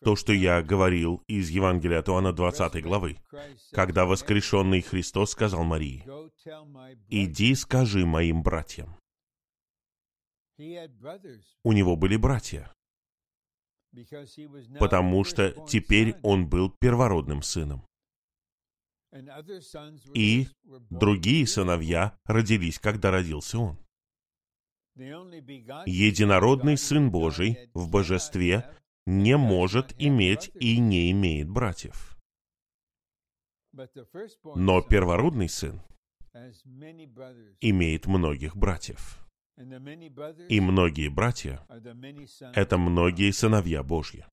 то, 0.00 0.16
что 0.16 0.32
я 0.32 0.62
говорил 0.62 1.22
из 1.26 1.50
Евангелия 1.50 2.00
от 2.00 2.08
Иоанна 2.08 2.32
20 2.32 2.82
главы, 2.82 3.18
когда 3.72 4.04
воскрешенный 4.04 4.82
Христос 4.82 5.32
сказал 5.32 5.64
Марии, 5.64 6.04
«Иди 7.08 7.54
скажи 7.54 8.04
моим 8.04 8.42
братьям». 8.42 8.98
У 10.58 11.72
него 11.72 11.96
были 11.96 12.16
братья, 12.16 12.72
потому 14.78 15.24
что 15.24 15.52
теперь 15.68 16.16
он 16.22 16.48
был 16.48 16.70
первородным 16.70 17.42
сыном. 17.42 17.86
И 20.14 20.48
другие 20.90 21.46
сыновья 21.46 22.18
родились, 22.24 22.78
когда 22.78 23.10
родился 23.10 23.58
он. 23.58 23.78
Единородный 24.98 26.76
Сын 26.76 27.10
Божий 27.10 27.70
в 27.72 27.88
божестве 27.88 28.68
не 29.06 29.36
может 29.36 29.94
иметь 29.98 30.50
и 30.54 30.78
не 30.78 31.10
имеет 31.12 31.48
братьев. 31.48 32.18
Но 34.56 34.82
первородный 34.82 35.48
сын 35.48 35.80
имеет 37.60 38.06
многих 38.06 38.56
братьев. 38.56 39.24
И 39.56 40.60
многие 40.60 41.08
братья— 41.08 41.64
это 42.54 42.76
многие 42.76 43.30
сыновья 43.30 43.82
Божьи. 43.82 44.26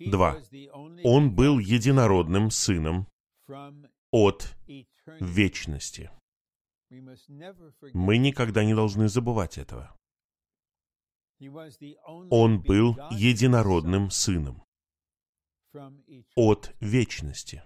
Два. 0.00 0.38
Он 1.04 1.34
был 1.34 1.58
единородным 1.58 2.50
сыном 2.50 3.06
от 4.10 4.54
вечности. 5.20 6.10
Мы 6.88 8.18
никогда 8.18 8.64
не 8.64 8.74
должны 8.74 9.08
забывать 9.08 9.58
этого. 9.58 9.96
Он 12.30 12.62
был 12.62 12.96
единородным 13.10 14.10
сыном 14.10 14.64
от 16.34 16.74
вечности. 16.80 17.62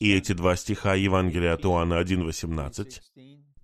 И 0.00 0.12
эти 0.12 0.32
два 0.32 0.56
стиха 0.56 0.94
Евангелия 0.94 1.52
от 1.54 1.64
Иоанна 1.64 2.02
1.18, 2.02 3.00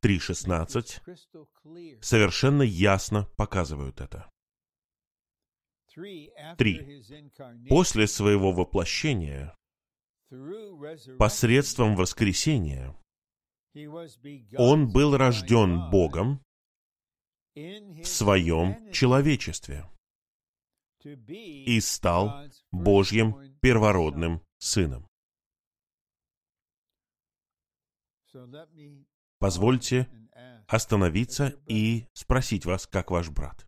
3.16 0.01 2.01
совершенно 2.01 2.63
ясно 2.63 3.27
показывают 3.37 4.01
это. 4.01 4.31
Три. 6.57 7.03
После 7.69 8.07
своего 8.07 8.53
воплощения, 8.53 9.58
посредством 11.19 11.97
воскресения, 11.97 12.95
он 14.57 14.91
был 14.93 15.17
рожден 15.17 15.91
Богом 15.91 16.43
в 17.55 18.05
своем 18.05 18.93
человечестве 18.93 19.89
и 21.05 21.81
стал 21.81 22.49
Божьим 22.71 23.59
первородным 23.61 24.43
сыном. 24.59 25.09
Позвольте 29.39 30.09
остановиться 30.67 31.59
и 31.67 32.07
спросить 32.13 32.67
вас, 32.67 32.87
как 32.87 33.11
ваш 33.11 33.31
брат. 33.31 33.67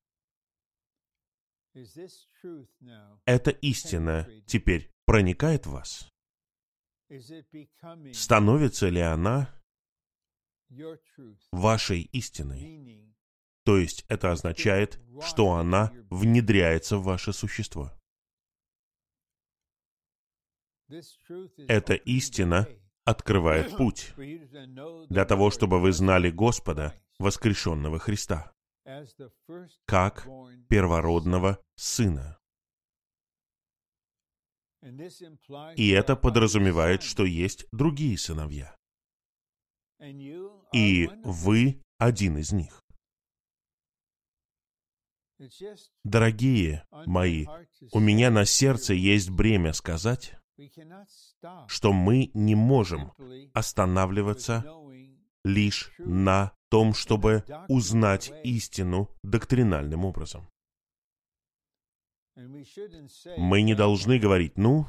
Эта 3.25 3.51
истина 3.51 4.29
теперь 4.46 4.90
проникает 5.07 5.66
в 5.66 5.70
вас? 5.70 6.11
Становится 8.12 8.88
ли 8.88 9.01
она 9.01 9.53
вашей 11.51 12.03
истиной. 12.12 13.14
То 13.64 13.77
есть 13.77 14.05
это 14.09 14.33
означает, 14.33 15.01
что 15.20 15.53
она 15.53 15.92
внедряется 16.11 16.96
в 16.96 17.05
ваше 17.05 17.33
существо. 17.33 17.92
Эта 21.68 21.94
истина 21.94 22.66
открывает 23.05 23.77
путь 23.77 24.12
для 24.16 25.25
того, 25.25 25.51
чтобы 25.51 25.81
вы 25.81 25.92
знали 25.92 26.31
Господа, 26.31 26.94
воскрешенного 27.18 27.99
Христа, 27.99 28.53
как 29.87 30.27
первородного 30.68 31.62
Сына. 31.77 32.39
И 35.77 35.88
это 35.90 36.16
подразумевает, 36.16 37.03
что 37.03 37.25
есть 37.25 37.66
другие 37.73 38.16
сыновья 38.16 38.75
и 40.73 41.09
вы 41.25 41.83
один 41.99 42.38
из 42.38 42.53
них. 42.53 42.83
Дорогие 46.05 46.85
мои, 47.07 47.47
у 47.93 47.99
меня 47.99 48.31
на 48.31 48.45
сердце 48.45 48.95
есть 48.95 49.31
бремя 49.31 49.73
сказать, 49.73 50.35
что 51.69 51.93
мы 51.93 52.31
не 52.35 52.55
можем 52.55 53.12
останавливаться 53.55 54.64
лишь 55.45 55.90
на 55.99 56.53
том, 56.69 56.93
чтобы 56.93 57.45
узнать 57.69 58.31
истину 58.45 59.09
доктринальным 59.23 60.05
образом. 60.05 60.51
Мы 63.37 63.62
не 63.62 63.74
должны 63.74 64.18
говорить, 64.18 64.57
ну, 64.57 64.87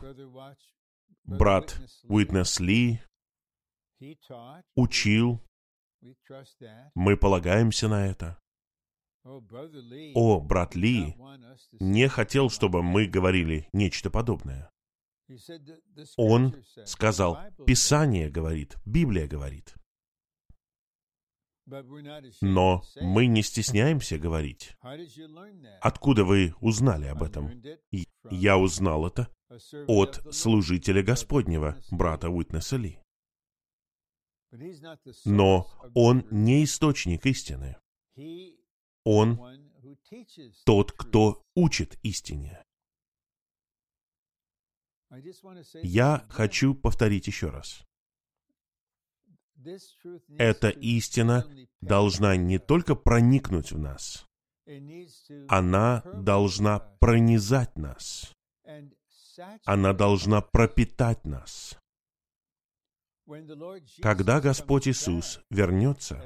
брат 1.23 1.79
Уитнес 2.03 2.59
Ли 2.59 3.01
учил, 4.75 5.41
мы 6.95 7.17
полагаемся 7.17 7.87
на 7.87 8.07
это. 8.07 8.39
О, 9.23 10.39
брат 10.39 10.75
Ли 10.75 11.15
не 11.79 12.07
хотел, 12.07 12.49
чтобы 12.49 12.81
мы 12.81 13.05
говорили 13.05 13.67
нечто 13.73 14.09
подобное. 14.09 14.71
Он 16.17 16.55
сказал, 16.85 17.37
Писание 17.65 18.29
говорит, 18.29 18.77
Библия 18.85 19.27
говорит. 19.27 19.75
Но 22.41 22.83
мы 22.99 23.27
не 23.27 23.43
стесняемся 23.43 24.17
говорить. 24.17 24.75
Откуда 25.81 26.25
вы 26.25 26.53
узнали 26.59 27.05
об 27.05 27.23
этом? 27.23 27.61
Я 28.29 28.57
узнал 28.57 29.07
это 29.07 29.29
от 29.87 30.21
служителя 30.33 31.03
Господнего, 31.03 31.77
брата 31.91 32.29
Уитнеса 32.29 32.77
Ли. 32.77 32.99
Но 35.25 35.67
он 35.93 36.25
не 36.29 36.63
источник 36.63 37.25
истины. 37.25 37.77
Он 39.03 39.39
тот, 40.65 40.91
кто 40.91 41.43
учит 41.55 41.97
истине. 42.03 42.63
Я 45.83 46.25
хочу 46.29 46.73
повторить 46.75 47.27
еще 47.27 47.49
раз. 47.49 47.85
Эта 50.37 50.69
истина 50.69 51.45
должна 51.81 52.35
не 52.35 52.59
только 52.59 52.95
проникнуть 52.95 53.71
в 53.71 53.77
нас, 53.77 54.25
она 55.47 56.01
должна 56.13 56.79
пронизать 56.99 57.75
нас. 57.77 58.33
Она 59.65 59.93
должна 59.93 60.41
пропитать 60.41 61.25
нас. 61.25 61.77
Когда 64.01 64.41
Господь 64.41 64.87
Иисус 64.87 65.39
вернется, 65.49 66.21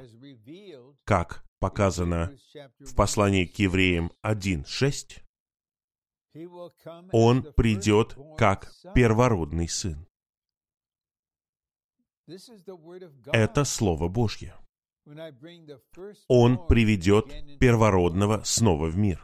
как 1.04 1.44
показано 1.58 2.36
в 2.80 2.94
послании 2.94 3.46
к 3.46 3.58
евреям 3.58 4.12
1.6, 4.24 5.22
Он 7.12 7.42
придет 7.54 8.16
как 8.36 8.72
первородный 8.94 9.68
сын. 9.68 10.06
Это 13.32 13.64
Слово 13.64 14.08
Божье. 14.08 14.54
Он 16.28 16.66
приведет 16.66 17.58
первородного 17.58 18.42
снова 18.44 18.86
в 18.86 18.96
мир. 18.96 19.22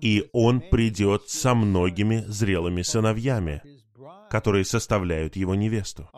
И 0.00 0.30
он 0.32 0.60
придет 0.60 1.28
со 1.28 1.54
многими 1.54 2.18
зрелыми 2.28 2.82
сыновьями, 2.82 3.62
которые 4.30 4.64
составляют 4.64 5.34
его 5.34 5.56
невесту, 5.56 6.08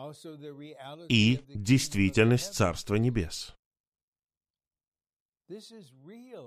и 1.09 1.43
действительность 1.55 2.53
Царства 2.53 2.95
Небес. 2.95 3.55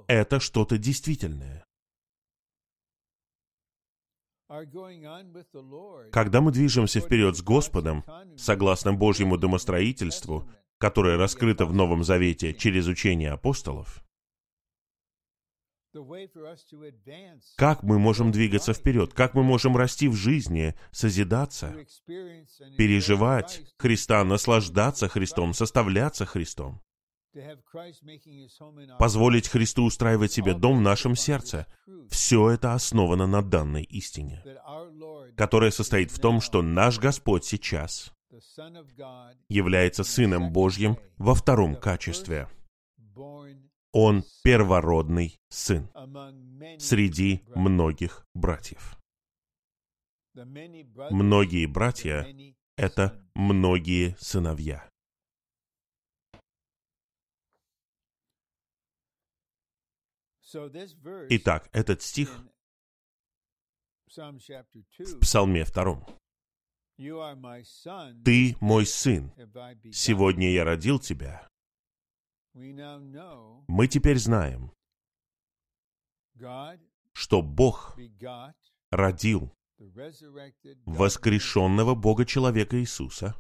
Это 0.07 0.39
что-то 0.39 0.79
действительное. 0.79 1.67
Когда 6.13 6.41
мы 6.41 6.53
движемся 6.53 7.01
вперед 7.01 7.37
с 7.37 7.43
Господом, 7.43 8.05
согласно 8.37 8.93
Божьему 8.93 9.37
домостроительству, 9.37 10.49
которое 10.79 11.17
раскрыто 11.17 11.67
в 11.67 11.75
Новом 11.75 12.05
Завете 12.05 12.55
через 12.55 12.87
учение 12.87 13.31
апостолов, 13.31 14.05
Как 17.57 17.85
мы 17.85 17.99
можем 18.01 18.33
двигаться 18.33 18.73
вперед? 18.73 19.15
Как 19.15 19.35
мы 19.35 19.45
можем 19.45 19.77
расти 19.77 20.09
в 20.09 20.15
жизни, 20.15 20.75
созидаться, 20.91 21.73
переживать 22.77 23.63
Христа, 23.79 24.25
наслаждаться 24.25 25.09
Христом, 25.09 25.55
составляться 25.55 26.27
Христом? 26.27 26.84
Позволить 28.99 29.49
Христу 29.49 29.85
устраивать 29.85 30.33
себе 30.33 30.55
дом 30.55 30.79
в 30.79 30.81
нашем 30.81 31.17
сердце. 31.17 31.67
Все 32.09 32.51
это 32.51 32.75
основано 32.75 33.27
на 33.27 33.43
данной 33.43 33.83
истине, 33.85 34.43
которая 35.37 35.71
состоит 35.71 36.11
в 36.11 36.19
том, 36.21 36.41
что 36.41 36.63
наш 36.63 36.99
Господь 36.99 37.45
сейчас 37.45 38.13
является 39.49 40.05
Сыном 40.05 40.53
Божьим 40.53 40.99
во 41.19 41.35
втором 41.35 41.77
качестве– 41.77 42.49
он 43.95 44.25
первородный 44.43 45.39
сын 45.49 45.89
среди 46.79 47.43
многих 47.55 48.27
братьев. 48.35 48.99
Многие 50.35 51.67
братья— 51.67 52.27
это 52.77 53.25
многие 53.35 54.17
сыновья. 54.19 54.91
Итак, 61.31 61.69
этот 61.73 62.03
стих 62.03 62.31
в 64.07 65.19
Псалме 65.21 65.65
втором. 65.65 66.07
«Ты 66.97 68.57
мой 68.61 68.87
сын, 68.87 69.33
сегодня 69.93 70.53
я 70.53 70.65
родил 70.65 71.01
тебя, 71.01 71.49
мы 72.55 73.89
теперь 73.89 74.19
знаем, 74.19 74.73
что 77.13 77.43
Бог 77.43 77.99
родил 78.91 79.53
воскрешенного 80.87 81.95
Бога-человека 81.97 82.79
Иисуса 82.81 83.35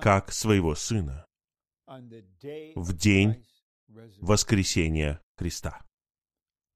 как 0.00 0.32
своего 0.32 0.74
Сына 0.74 1.26
в 1.86 2.96
день 2.96 3.44
воскресения 3.88 5.20
Христа. 5.40 5.80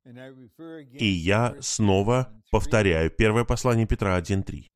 И 0.05 1.07
я 1.07 1.57
снова 1.61 2.33
повторяю 2.51 3.11
первое 3.11 3.45
послание 3.45 3.87
Петра 3.87 4.19
1.3. 4.19 4.71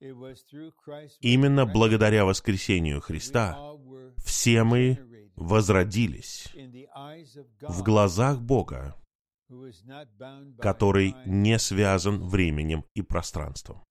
Именно 1.21 1.67
благодаря 1.67 2.25
воскресению 2.27 3.01
Христа 3.01 3.59
все 4.19 4.65
мы 4.65 4.99
возродились 5.37 6.49
в 7.61 7.83
глазах 7.83 8.41
Бога, 8.41 8.95
который 10.61 11.15
не 11.25 11.59
связан 11.59 12.29
временем 12.29 12.85
и 12.95 13.03
пространством. 13.03 13.83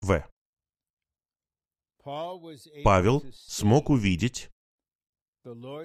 В. 0.00 0.24
Павел 2.84 3.22
смог 3.32 3.90
увидеть 3.90 4.50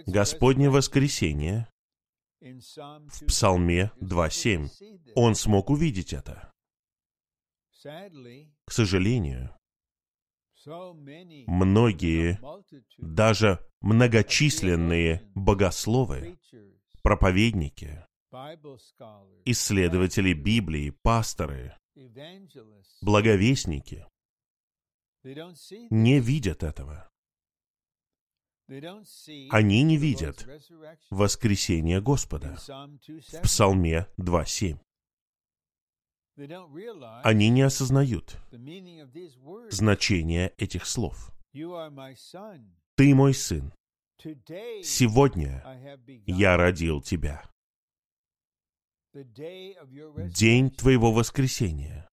Господне 0.07 0.69
воскресение 0.69 1.67
в 2.41 3.25
Псалме 3.27 3.91
2.7. 4.01 5.11
Он 5.15 5.35
смог 5.35 5.69
увидеть 5.69 6.13
это. 6.13 6.51
К 7.81 8.71
сожалению, 8.71 9.55
многие, 11.47 12.39
даже 12.97 13.59
многочисленные 13.81 15.21
богословы, 15.35 16.37
проповедники, 17.01 18.05
исследователи 19.45 20.33
Библии, 20.33 20.91
пасторы, 21.01 21.77
благовестники 23.01 24.05
не 25.89 26.19
видят 26.19 26.63
этого. 26.63 27.08
Они 29.49 29.81
не 29.81 29.97
видят 29.97 30.47
воскресения 31.09 31.99
Господа 32.01 32.55
в 32.55 33.41
Псалме 33.41 34.07
2.7. 34.17 34.79
Они 37.23 37.49
не 37.49 37.63
осознают 37.63 38.37
значение 39.71 40.53
этих 40.57 40.85
слов. 40.85 41.31
«Ты 41.51 43.15
мой 43.15 43.33
сын. 43.33 43.73
Сегодня 44.83 45.63
я 46.27 46.55
родил 46.55 47.01
тебя». 47.01 47.49
День 49.13 50.69
твоего 50.69 51.11
воскресения. 51.11 52.07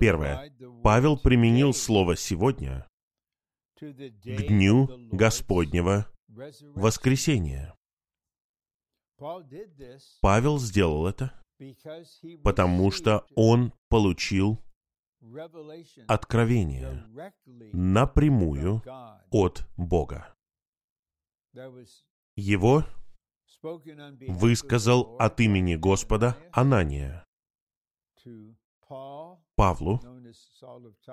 Первое. 0.00 0.50
Павел 0.82 1.18
применил 1.18 1.74
слово 1.74 2.16
«сегодня» 2.16 2.88
к 3.78 4.46
дню 4.48 4.88
Господнего 5.12 6.06
воскресения. 6.74 7.74
Павел 10.20 10.58
сделал 10.58 11.06
это, 11.06 11.32
потому 12.42 12.90
что 12.90 13.26
он 13.34 13.72
получил 13.88 14.62
откровение 16.06 17.04
напрямую 17.72 18.82
от 19.30 19.66
Бога. 19.76 20.34
Его 22.36 22.84
высказал 24.28 25.16
от 25.18 25.40
имени 25.40 25.76
Господа 25.76 26.36
Анания 26.52 27.24
Павлу, 29.56 30.00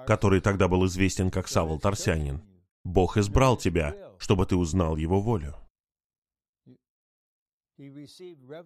который 0.05 0.41
тогда 0.41 0.67
был 0.67 0.85
известен 0.85 1.31
как 1.31 1.47
Савл 1.47 1.79
Тарсянин. 1.79 2.52
Бог 2.83 3.17
избрал 3.17 3.57
тебя, 3.57 3.95
чтобы 4.17 4.45
ты 4.45 4.55
узнал 4.55 4.97
Его 4.97 5.21
волю. 5.21 5.55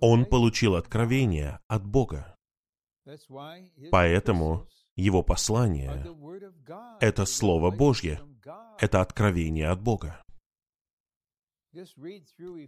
Он 0.02 0.26
получил 0.26 0.76
откровение 0.76 1.60
от 1.68 1.86
Бога. 1.86 2.36
Поэтому 3.92 4.68
его 4.96 5.24
послание— 5.24 6.06
это 7.00 7.26
Слово 7.26 7.72
Божье, 7.72 8.22
это 8.80 9.02
откровение 9.02 9.70
от 9.70 9.82
Бога. 9.82 10.22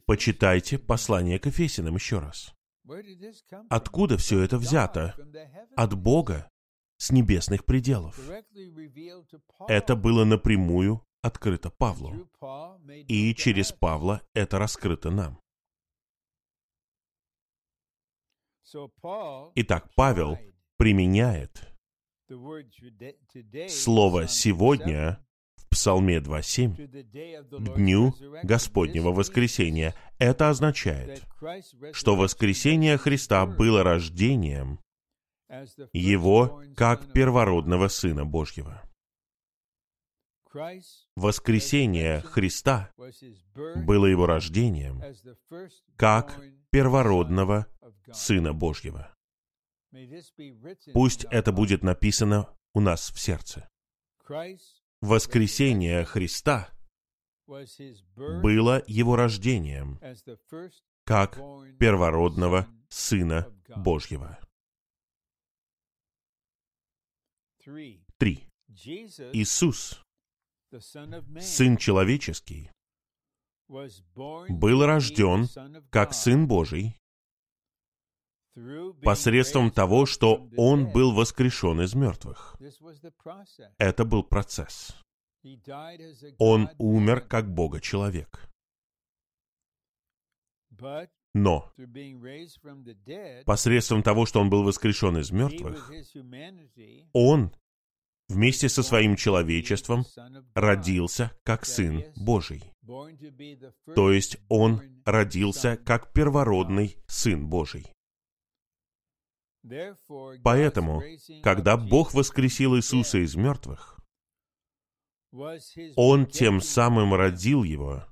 Почитайте 0.05 0.77
послание 0.77 1.39
к 1.39 1.47
Ефесиным 1.47 1.95
еще 1.95 2.19
раз. 2.19 2.53
Откуда 3.69 4.17
все 4.17 4.41
это 4.41 4.57
взято? 4.57 5.15
От 5.75 5.93
Бога, 5.95 6.49
с 6.97 7.11
небесных 7.11 7.65
пределов. 7.65 8.19
Это 9.67 9.95
было 9.95 10.25
напрямую 10.25 11.03
открыто 11.21 11.69
Павлу, 11.69 12.29
и 13.07 13.33
через 13.35 13.71
Павла 13.71 14.21
это 14.33 14.59
раскрыто 14.59 15.11
нам. 15.11 15.39
Итак, 19.55 19.89
Павел 19.95 20.37
применяет 20.77 21.67
слово 23.69 24.27
«сегодня» 24.27 25.25
в 25.55 25.67
Псалме 25.69 26.17
2.7 26.17 26.75
к 27.59 27.75
дню 27.75 28.13
Господнего 28.43 29.11
воскресения. 29.11 29.95
Это 30.19 30.49
означает, 30.49 31.23
что 31.93 32.15
воскресение 32.15 32.97
Христа 32.97 33.45
было 33.45 33.83
рождением 33.83 34.79
Его 35.93 36.61
как 36.75 37.11
первородного 37.11 37.87
Сына 37.87 38.25
Божьего. 38.25 38.88
Воскресение 41.15 42.21
Христа 42.21 42.91
было 43.85 44.05
Его 44.07 44.25
рождением 44.25 45.01
как 45.95 46.41
первородного 46.71 47.67
Сына 48.11 48.53
Божьего. 48.53 49.13
Пусть 50.93 51.25
это 51.25 51.51
будет 51.51 51.83
написано 51.83 52.55
у 52.73 52.81
нас 52.81 53.11
в 53.11 53.19
сердце. 53.19 53.69
Воскресение 55.01 56.03
Христа 56.05 56.69
было 57.45 58.83
Его 58.87 59.15
рождением, 59.15 59.99
как 61.05 61.35
первородного 61.79 62.67
Сына 62.89 63.47
Божьего. 63.75 64.39
Три. 68.17 68.47
Иисус, 69.33 70.03
Сын 71.39 71.77
Человеческий, 71.77 72.71
был 73.67 74.85
рожден 74.85 75.47
как 75.89 76.13
Сын 76.13 76.47
Божий 76.47 76.95
посредством 79.03 79.71
того, 79.71 80.05
что 80.05 80.49
Он 80.57 80.91
был 80.91 81.13
воскрешен 81.13 81.81
из 81.81 81.93
мертвых. 81.95 82.55
Это 83.77 84.05
был 84.05 84.23
процесс. 84.23 84.95
Он 86.37 86.69
умер 86.77 87.21
как 87.21 87.51
Бога-человек. 87.53 88.49
Но 91.33 91.71
посредством 93.45 94.03
того, 94.03 94.25
что 94.25 94.39
Он 94.39 94.49
был 94.49 94.63
воскрешен 94.63 95.17
из 95.17 95.31
мертвых, 95.31 95.91
Он 97.13 97.53
вместе 98.29 98.69
со 98.69 98.83
своим 98.83 99.15
человечеством 99.15 100.05
родился 100.53 101.31
как 101.43 101.65
Сын 101.65 102.05
Божий. 102.15 102.63
То 103.95 104.11
есть 104.11 104.37
Он 104.47 104.81
родился 105.05 105.77
как 105.77 106.13
первородный 106.13 106.95
Сын 107.07 107.49
Божий. 107.49 107.85
Поэтому, 110.43 111.03
когда 111.43 111.75
Бог 111.75 112.13
воскресил 112.13 112.77
Иисуса 112.77 113.17
из 113.17 113.35
мертвых, 113.35 113.99
Он 115.95 116.25
тем 116.25 116.61
самым 116.61 117.13
родил 117.13 117.63
Его 117.63 118.05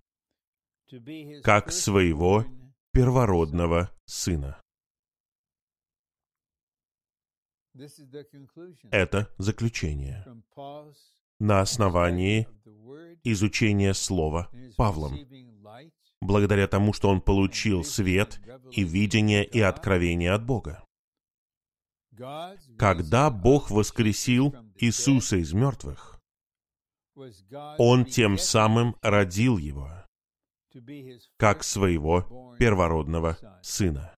как 1.44 1.72
своего 1.72 2.46
первородного 2.92 3.92
Сына. 4.06 4.62
Это 8.92 9.30
заключение. 9.38 10.26
На 11.40 11.62
основании 11.62 12.48
изучения 13.24 13.94
Слова 13.94 14.50
Павлом, 14.76 15.18
благодаря 16.22 16.68
тому, 16.68 16.94
что 16.94 17.10
он 17.10 17.22
получил 17.22 17.84
свет 17.84 18.40
и 18.72 18.84
видение 18.84 19.46
и 19.46 19.60
откровение 19.60 20.32
от 20.32 20.46
Бога. 20.46 20.84
Когда 22.78 23.30
Бог 23.30 23.70
воскресил 23.70 24.56
Иисуса 24.78 25.38
из 25.38 25.54
мертвых, 25.54 26.20
Он 27.78 28.06
тем 28.06 28.38
самым 28.38 28.96
родил 29.02 29.58
Его, 29.58 29.92
как 31.38 31.64
своего 31.64 32.56
первородного 32.58 33.38
Сына. 33.62 34.17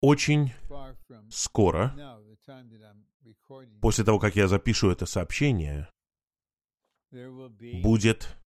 Очень 0.00 0.52
скоро, 1.30 1.94
после 3.80 4.04
того, 4.04 4.18
как 4.18 4.36
я 4.36 4.48
запишу 4.48 4.90
это 4.90 5.06
сообщение, 5.06 5.88
будет 7.82 8.36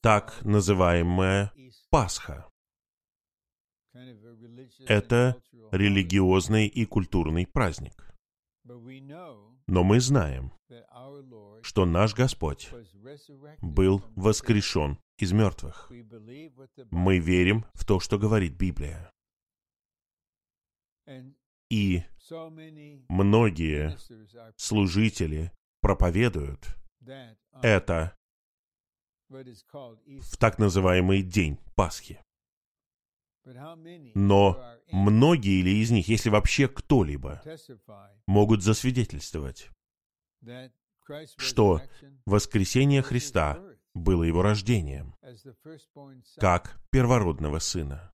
так 0.00 0.42
называемая 0.44 1.52
Пасха. 1.90 2.50
Это 4.86 5.42
религиозный 5.72 6.66
и 6.66 6.84
культурный 6.86 7.46
праздник. 7.46 8.06
Но 8.64 9.84
мы 9.84 10.00
знаем, 10.00 10.52
что 11.62 11.86
наш 11.86 12.14
Господь 12.14 12.70
был 13.60 14.02
воскрешен 14.16 14.98
из 15.22 15.32
мертвых. 15.32 15.90
Мы 16.90 17.18
верим 17.18 17.64
в 17.74 17.84
то, 17.84 18.00
что 18.00 18.18
говорит 18.18 18.54
Библия. 18.54 19.12
И 21.68 22.02
многие 23.08 23.96
служители 24.56 25.52
проповедуют 25.80 26.76
это 27.62 28.16
в 29.28 30.36
так 30.38 30.58
называемый 30.58 31.22
День 31.22 31.58
Пасхи. 31.76 32.20
Но 34.14 34.62
многие 34.92 35.62
ли 35.62 35.80
из 35.80 35.90
них, 35.90 36.08
если 36.08 36.28
вообще 36.28 36.68
кто-либо, 36.68 37.42
могут 38.26 38.62
засвидетельствовать, 38.62 39.70
что 41.36 41.80
воскресение 42.26 43.02
Христа 43.02 43.58
было 43.94 44.22
его 44.22 44.42
рождением, 44.42 45.14
как 46.36 46.80
первородного 46.90 47.58
сына. 47.58 48.12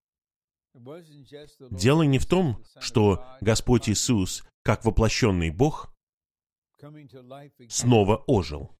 Дело 1.70 2.02
не 2.02 2.18
в 2.18 2.26
том, 2.26 2.62
что 2.80 3.24
Господь 3.40 3.88
Иисус, 3.88 4.46
как 4.62 4.84
воплощенный 4.84 5.50
Бог, 5.50 5.94
снова 7.68 8.16
ожил. 8.26 8.76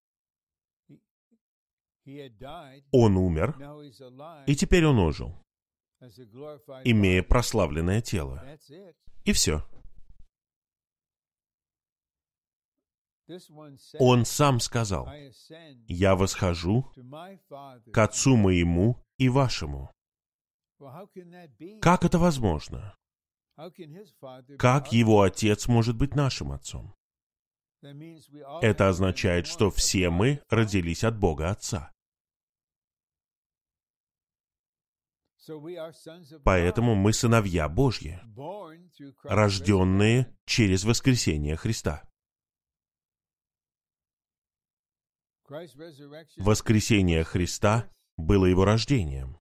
Он 2.93 3.17
умер, 3.17 3.57
и 4.47 4.55
теперь 4.55 4.87
он 4.87 4.99
ожил, 4.99 5.35
имея 6.85 7.23
прославленное 7.23 8.01
тело. 8.01 8.45
И 9.25 9.33
все. 9.33 9.67
Он 13.99 14.25
сам 14.25 14.61
сказал, 14.61 15.09
«Я 15.89 16.15
восхожу 16.15 16.91
к 17.93 17.99
Отцу 17.99 18.37
моему 18.37 19.03
и 19.19 19.29
вашему». 19.29 19.91
Как 21.81 22.05
это 22.05 22.19
возможно? 22.19 22.95
Как 24.59 24.93
его 24.93 25.23
Отец 25.23 25.67
может 25.67 25.97
быть 25.97 26.15
нашим 26.15 26.53
Отцом? 26.53 26.95
Это 28.63 28.89
означает, 28.89 29.47
что 29.47 29.71
все 29.71 30.11
мы 30.11 30.43
родились 30.49 31.05
от 31.05 31.19
Бога 31.19 31.51
Отца. 31.51 31.93
Поэтому 36.45 36.95
мы 36.95 37.13
сыновья 37.13 37.69
Божьи, 37.69 38.21
рожденные 39.23 40.37
через 40.45 40.85
воскресение 40.85 41.57
Христа. 41.57 42.03
Воскресение 46.37 47.25
Христа 47.25 47.91
было 48.17 48.47
его 48.47 48.65
рождением 48.65 49.39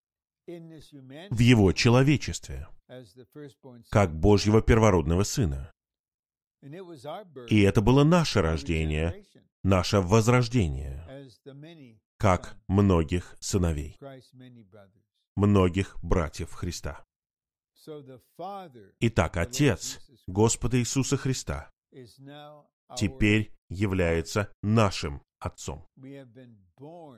в 0.48 1.40
его 1.40 1.72
человечестве, 1.72 2.68
как 3.90 4.16
Божьего 4.16 4.62
первородного 4.62 5.24
Сына. 5.24 5.72
И 6.62 7.62
это 7.62 7.82
было 7.82 8.04
наше 8.04 8.42
рождение, 8.42 9.26
наше 9.64 10.00
возрождение, 10.00 11.30
как 12.18 12.58
многих 12.68 13.36
сыновей, 13.40 13.98
многих 15.36 15.98
братьев 16.04 16.52
Христа. 16.54 17.04
Итак, 19.00 19.38
Отец 19.38 20.00
Господа 20.28 20.80
Иисуса 20.80 21.18
Христа 21.18 21.70
теперь 22.98 23.54
является 23.70 24.52
нашим 24.64 25.22
Отцом. 25.46 25.86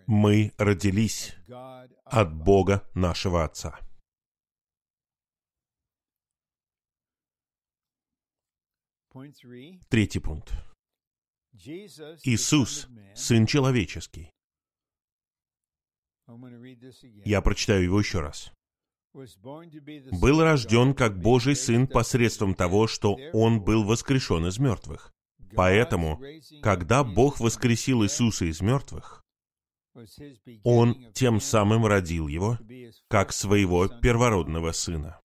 Мы 0.08 0.52
родились 0.58 1.34
от 2.04 2.34
Бога 2.34 2.84
нашего 2.94 3.46
Отца. 3.46 3.80
Третий 9.90 10.20
пункт. 10.20 10.54
Иисус, 12.24 12.88
Сын 13.16 13.46
Человеческий. 13.46 14.30
Я 17.26 17.42
прочитаю 17.42 17.84
его 17.84 18.00
еще 18.00 18.20
раз. 18.20 18.52
Был 19.14 20.42
рожден 20.42 20.94
как 20.94 21.20
Божий 21.20 21.56
Сын 21.56 21.88
посредством 21.88 22.54
того, 22.54 22.88
что 22.88 23.18
Он 23.34 23.64
был 23.64 23.86
воскрешен 23.86 24.46
из 24.48 24.60
мертвых. 24.60 25.14
Поэтому, 25.58 26.22
когда 26.62 27.04
Бог 27.04 27.40
воскресил 27.40 28.04
Иисуса 28.04 28.46
из 28.46 28.62
мертвых, 28.62 29.26
Он 30.64 31.12
тем 31.14 31.42
самым 31.42 31.88
родил 31.88 32.28
Его, 32.28 32.60
как 33.08 33.34
своего 33.34 33.88
первородного 33.88 34.72
Сына. 34.72 35.20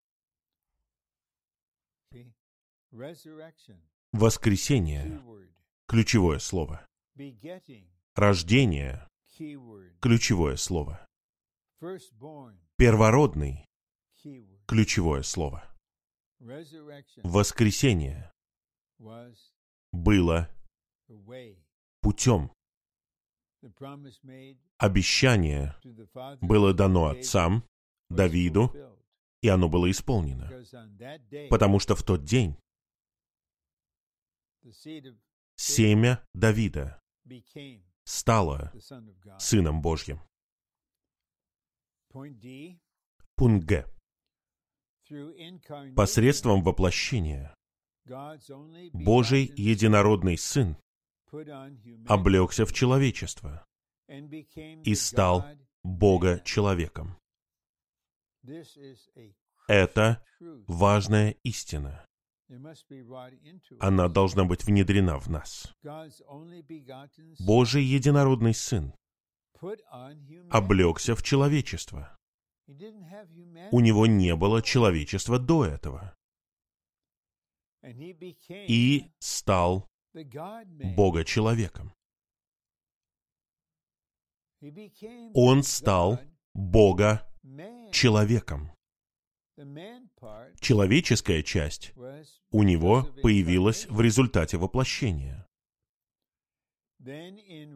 Воскресение– 4.12 5.22
ключевое 5.86 6.38
слово. 6.38 6.86
Рождение– 8.14 9.06
ключевое 10.00 10.56
слово. 10.56 11.06
Первородный– 12.76 13.66
ключевое 14.66 15.22
слово. 15.22 15.62
Воскресение 17.22 18.32
было 19.92 20.48
путем. 22.00 22.50
Обещание 24.78 25.76
было 26.40 26.74
дано 26.74 27.06
отцам, 27.06 27.64
Давиду, 28.10 28.74
и 29.40 29.48
оно 29.48 29.68
было 29.68 29.90
исполнено. 29.90 30.50
Потому 31.48 31.78
что 31.78 31.94
в 31.94 32.02
тот 32.02 32.24
день 32.24 32.56
семя 35.56 36.24
Давида 36.34 37.00
стало 38.04 38.72
Сыном 39.38 39.80
Божьим. 39.80 40.20
Пункт 43.36 43.64
Г. 43.64 43.86
Посредством 45.94 46.62
воплощения 46.62 47.54
Божий 48.04 49.52
единородный 49.56 50.36
Сын 50.36 50.76
облегся 52.08 52.66
в 52.66 52.72
человечество 52.72 53.64
и 54.08 54.94
стал 54.94 55.44
Бога 55.82 56.40
человеком. 56.44 57.16
Это 59.68 60.24
важная 60.66 61.36
истина. 61.44 62.04
Она 63.80 64.08
должна 64.08 64.44
быть 64.44 64.64
внедрена 64.64 65.18
в 65.18 65.28
нас. 65.30 65.72
Божий 67.38 67.84
единородный 67.84 68.54
Сын 68.54 68.92
облегся 70.50 71.14
в 71.14 71.22
человечество. 71.22 72.18
У 73.70 73.80
него 73.80 74.06
не 74.06 74.34
было 74.34 74.60
человечества 74.60 75.38
до 75.38 75.64
этого. 75.64 76.14
И 77.82 79.10
стал 79.18 79.88
Бога 80.14 81.24
человеком. 81.24 81.92
Он 85.34 85.62
стал 85.62 86.20
Бога 86.54 87.28
человеком. 87.92 88.70
Человеческая 90.60 91.42
часть 91.42 91.92
у 92.50 92.62
него 92.62 93.04
появилась 93.22 93.86
в 93.86 94.00
результате 94.00 94.56
воплощения. 94.58 95.46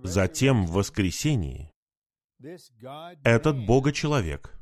Затем 0.04 0.66
в 0.66 0.72
воскресении 0.72 1.72
этот 3.24 3.66
Бога-человек 3.66 4.54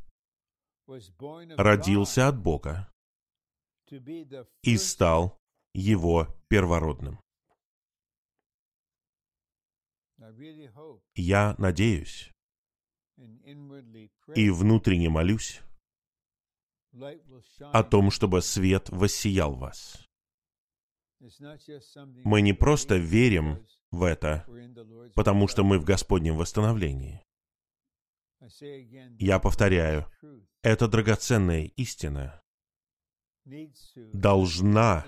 родился 1.56 2.28
от 2.28 2.38
Бога 2.38 2.88
и 4.62 4.76
стал 4.76 5.38
его 5.74 6.28
первородным. 6.48 7.20
Я 11.14 11.54
надеюсь 11.58 12.32
и 14.34 14.50
внутренне 14.50 15.10
молюсь 15.10 15.60
о 17.60 17.82
том, 17.82 18.10
чтобы 18.10 18.40
свет 18.42 18.88
воссиял 18.90 19.54
вас. 19.54 20.06
Мы 22.24 22.42
не 22.42 22.52
просто 22.52 22.96
верим 22.96 23.66
в 23.90 24.02
это, 24.02 24.46
потому 25.14 25.48
что 25.48 25.64
мы 25.64 25.78
в 25.78 25.84
Господнем 25.84 26.36
восстановлении. 26.36 27.22
Я 29.18 29.38
повторяю, 29.38 30.10
эта 30.62 30.86
драгоценная 30.86 31.64
истина 31.76 32.43
должна 34.12 35.04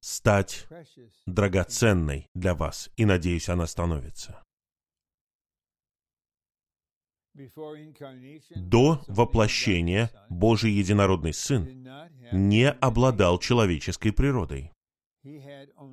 стать 0.00 0.66
драгоценной 1.26 2.28
для 2.34 2.54
вас, 2.54 2.90
и, 2.96 3.04
надеюсь, 3.04 3.48
она 3.48 3.66
становится. 3.66 4.42
До 8.54 9.04
воплощения 9.08 10.10
Божий 10.30 10.72
Единородный 10.72 11.34
Сын 11.34 11.86
не 12.32 12.70
обладал 12.70 13.38
человеческой 13.38 14.12
природой. 14.12 14.72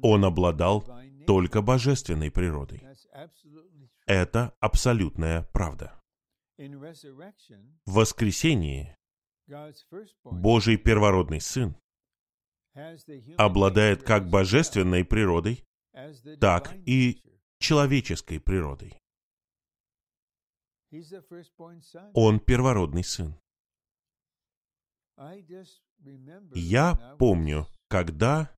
Он 0.01 0.23
обладал 0.23 0.87
только 1.27 1.61
божественной 1.61 2.31
природой. 2.31 2.83
Это 4.05 4.53
абсолютная 4.59 5.43
правда. 5.51 5.99
В 6.57 7.93
воскресении 7.93 8.95
Божий 10.23 10.77
первородный 10.77 11.41
Сын 11.41 11.75
обладает 13.37 14.03
как 14.03 14.29
божественной 14.29 15.05
природой, 15.05 15.63
так 16.39 16.75
и 16.85 17.21
человеческой 17.59 18.39
природой. 18.39 18.97
Он 22.13 22.39
первородный 22.39 23.03
сын. 23.03 23.35
Я 26.55 27.15
помню, 27.19 27.67
когда 27.87 28.55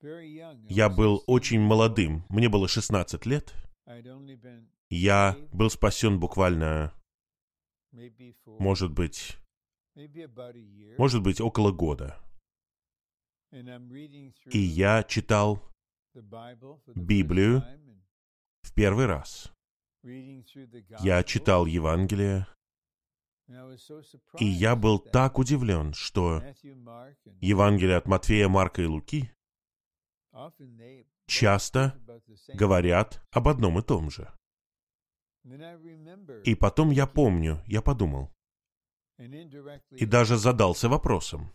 я 0.00 0.88
был 0.88 1.22
очень 1.26 1.60
молодым, 1.60 2.24
мне 2.28 2.48
было 2.48 2.68
16 2.68 3.26
лет, 3.26 3.52
я 4.88 5.36
был 5.52 5.70
спасен 5.70 6.18
буквально, 6.18 6.92
может 8.46 8.92
быть, 8.92 9.36
может 10.98 11.22
быть, 11.22 11.40
около 11.40 11.72
года. 11.72 12.18
И 13.50 14.58
я 14.58 15.02
читал 15.02 15.62
Библию 16.94 17.62
в 18.62 18.74
первый 18.74 19.06
раз. 19.06 19.52
Я 21.00 21.22
читал 21.24 21.66
Евангелие, 21.66 22.46
и 24.38 24.44
я 24.44 24.76
был 24.76 24.98
так 24.98 25.38
удивлен, 25.38 25.92
что 25.92 26.42
Евангелие 27.40 27.96
от 27.96 28.06
Матфея, 28.06 28.48
Марка 28.48 28.82
и 28.82 28.86
Луки 28.86 29.30
часто 31.26 31.98
говорят 32.54 33.22
об 33.30 33.48
одном 33.48 33.78
и 33.78 33.82
том 33.82 34.10
же. 34.10 34.32
И 36.44 36.54
потом 36.54 36.90
я 36.90 37.06
помню, 37.06 37.62
я 37.66 37.82
подумал, 37.82 38.30
и 39.90 40.06
даже 40.06 40.38
задался 40.38 40.88
вопросом, 40.88 41.52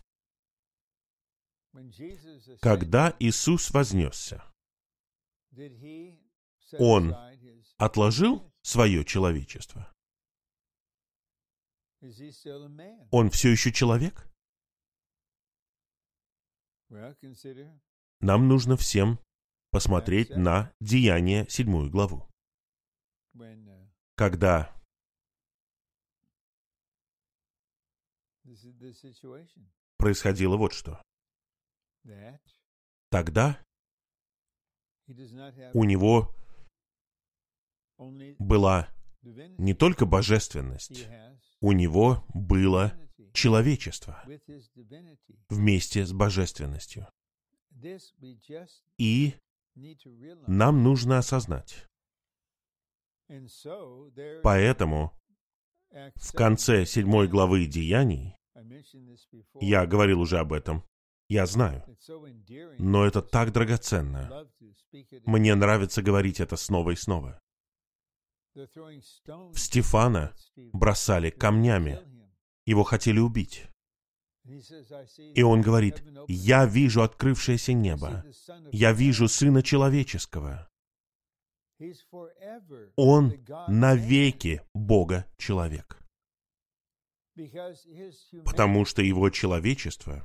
когда 2.60 3.14
Иисус 3.18 3.70
вознесся, 3.70 4.44
Он 6.78 7.14
отложил 7.76 8.52
свое 8.62 9.04
человечество? 9.04 9.92
Он 13.10 13.30
все 13.30 13.50
еще 13.50 13.72
человек? 13.72 14.28
Нам 18.20 18.48
нужно 18.48 18.76
всем 18.76 19.18
посмотреть 19.70 20.30
на 20.30 20.72
Деяние 20.80 21.48
седьмую 21.48 21.90
главу. 21.90 22.28
Когда 24.14 24.75
происходило 29.96 30.56
вот 30.56 30.72
что. 30.72 31.02
Тогда 33.10 33.58
у 35.74 35.84
него 35.84 36.34
была 38.38 38.88
не 39.58 39.74
только 39.74 40.06
божественность, 40.06 41.06
у 41.60 41.72
него 41.72 42.24
было 42.34 42.92
человечество 43.32 44.22
вместе 45.48 46.04
с 46.04 46.12
божественностью. 46.12 47.06
И 48.98 49.34
нам 50.46 50.82
нужно 50.82 51.18
осознать. 51.18 51.86
Поэтому 54.42 55.12
в 56.16 56.32
конце 56.32 56.84
седьмой 56.86 57.28
главы 57.28 57.66
Деяний, 57.66 58.36
я 59.60 59.86
говорил 59.86 60.20
уже 60.20 60.38
об 60.38 60.52
этом, 60.52 60.84
я 61.28 61.46
знаю, 61.46 61.84
но 62.78 63.04
это 63.04 63.22
так 63.22 63.52
драгоценно. 63.52 64.46
Мне 65.24 65.54
нравится 65.54 66.02
говорить 66.02 66.40
это 66.40 66.56
снова 66.56 66.90
и 66.90 66.96
снова. 66.96 67.40
В 68.54 69.56
Стефана 69.56 70.34
бросали 70.72 71.30
камнями. 71.30 72.00
Его 72.64 72.84
хотели 72.84 73.18
убить. 73.18 73.66
И 75.34 75.42
он 75.42 75.60
говорит, 75.60 76.02
«Я 76.28 76.64
вижу 76.66 77.02
открывшееся 77.02 77.72
небо. 77.72 78.24
Я 78.72 78.92
вижу 78.92 79.28
Сына 79.28 79.62
Человеческого. 79.62 80.68
Он 82.96 83.32
навеки 83.68 84.62
Бога 84.74 85.26
человек. 85.36 86.02
Потому 88.44 88.84
что 88.86 89.02
его 89.02 89.28
человечество 89.30 90.24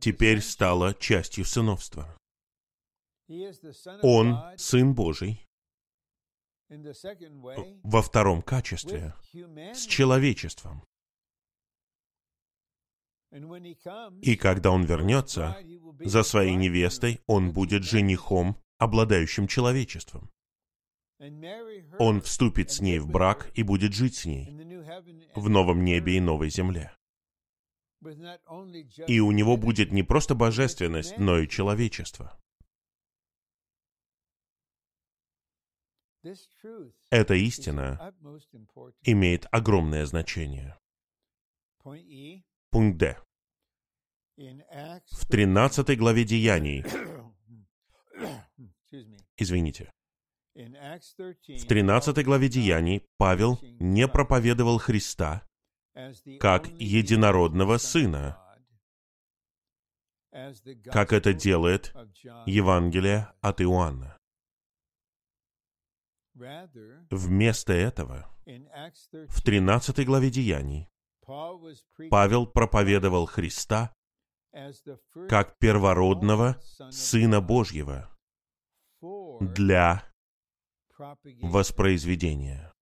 теперь 0.00 0.42
стало 0.42 0.94
частью 0.94 1.44
сыновства. 1.44 2.14
Он 4.02 4.36
Сын 4.56 4.94
Божий, 4.94 5.46
во 7.82 8.02
втором 8.02 8.42
качестве, 8.42 9.14
с 9.32 9.86
человечеством. 9.86 10.82
И 14.22 14.36
когда 14.36 14.70
он 14.70 14.84
вернется, 14.84 15.56
за 16.00 16.22
своей 16.22 16.54
невестой 16.54 17.20
он 17.26 17.52
будет 17.52 17.84
женихом, 17.84 18.56
обладающим 18.78 19.46
человечеством. 19.46 20.30
Он 21.98 22.20
вступит 22.20 22.70
с 22.70 22.80
ней 22.80 22.98
в 22.98 23.08
брак 23.08 23.50
и 23.54 23.62
будет 23.62 23.92
жить 23.92 24.16
с 24.16 24.24
ней 24.24 24.46
в 25.34 25.48
новом 25.48 25.84
небе 25.84 26.16
и 26.16 26.20
новой 26.20 26.48
земле. 26.48 26.92
И 29.08 29.20
у 29.20 29.32
него 29.32 29.56
будет 29.56 29.90
не 29.90 30.04
просто 30.04 30.34
божественность, 30.34 31.18
но 31.18 31.38
и 31.38 31.48
человечество. 31.48 32.40
Эта 37.10 37.34
истина 37.34 38.14
имеет 39.02 39.46
огромное 39.50 40.06
значение. 40.06 40.78
Пункт 42.70 42.98
Д. 42.98 43.18
В 44.36 45.26
13 45.28 45.98
главе 45.98 46.24
Деяний, 46.24 46.84
извините, 49.38 49.90
в 50.54 51.66
13 51.66 52.24
главе 52.24 52.48
Деяний 52.48 53.06
Павел 53.16 53.58
не 53.78 54.08
проповедовал 54.08 54.78
Христа 54.78 55.46
как 56.40 56.68
единородного 56.80 57.78
Сына, 57.78 58.38
как 60.84 61.12
это 61.12 61.32
делает 61.32 61.94
Евангелие 62.46 63.32
от 63.40 63.60
Иоанна. 63.60 64.18
Вместо 67.10 67.72
этого, 67.72 68.28
в 68.46 69.42
13 69.42 70.06
главе 70.06 70.30
Деяний, 70.30 70.88
Павел 72.10 72.46
проповедовал 72.46 73.26
Христа 73.26 73.92
как 75.28 75.58
первородного 75.58 76.60
Сына 76.90 77.40
Божьего 77.40 78.10
для 79.00 80.04
воспроизведения. 81.42 82.72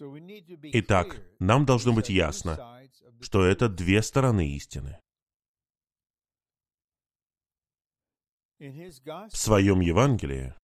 Итак, 0.00 1.20
нам 1.40 1.66
должно 1.66 1.92
быть 1.92 2.08
ясно, 2.08 2.88
что 3.20 3.44
это 3.44 3.68
две 3.68 4.02
стороны 4.02 4.48
истины. 4.54 5.00
В 8.58 9.36
своем 9.36 9.80
Евангелии 9.80 10.54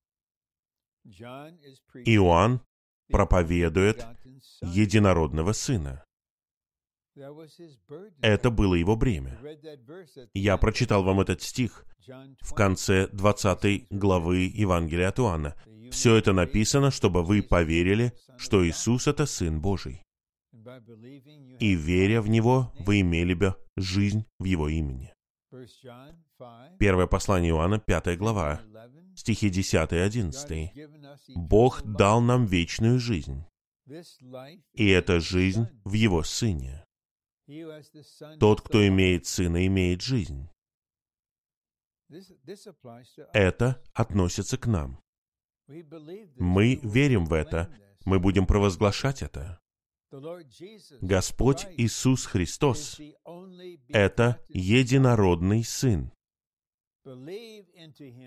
Иоанн 1.04 2.64
проповедует 3.08 4.04
единородного 4.62 5.52
Сына. 5.52 6.04
Это 8.20 8.50
было 8.50 8.74
его 8.74 8.96
бремя. 8.96 9.38
Я 10.34 10.56
прочитал 10.56 11.04
вам 11.04 11.20
этот 11.20 11.42
стих 11.42 11.84
в 12.40 12.54
конце 12.54 13.08
20 13.08 13.86
главы 13.90 14.50
Евангелия 14.52 15.08
от 15.08 15.20
Иоанна. 15.20 15.54
Все 15.90 16.16
это 16.16 16.32
написано, 16.32 16.90
чтобы 16.90 17.22
вы 17.22 17.42
поверили, 17.42 18.12
что 18.36 18.66
Иисус— 18.66 19.06
это 19.08 19.26
Сын 19.26 19.60
Божий. 19.60 20.02
И 21.60 21.74
веря 21.74 22.20
в 22.20 22.28
Него, 22.28 22.72
вы 22.80 23.00
имели 23.00 23.34
бы 23.34 23.54
жизнь 23.76 24.24
в 24.38 24.44
Его 24.44 24.68
имени. 24.68 25.12
Первое 26.78 27.06
послание 27.06 27.50
Иоанна, 27.50 27.78
5 27.78 28.18
глава, 28.18 28.60
стихи 29.14 29.50
10 29.50 29.92
и 29.92 29.96
11. 29.96 30.72
«Бог 31.36 31.82
дал 31.84 32.20
нам 32.20 32.46
вечную 32.46 32.98
жизнь, 32.98 33.44
и 34.72 34.88
эта 34.88 35.20
жизнь 35.20 35.68
в 35.84 35.92
Его 35.92 36.22
Сыне. 36.22 36.84
Тот, 38.38 38.60
кто 38.62 38.86
имеет 38.86 39.26
Сына, 39.26 39.66
имеет 39.66 40.02
жизнь». 40.02 40.48
Это 43.32 43.82
относится 43.92 44.56
к 44.58 44.66
нам. 44.66 45.00
Мы 45.66 46.80
верим 46.82 47.24
в 47.24 47.32
это, 47.32 47.74
мы 48.04 48.20
будем 48.20 48.46
провозглашать 48.46 49.22
это. 49.22 49.60
Господь 51.00 51.66
Иисус 51.76 52.26
Христос— 52.26 53.00
это 53.88 54.44
единородный 54.48 55.64
Сын. 55.64 56.12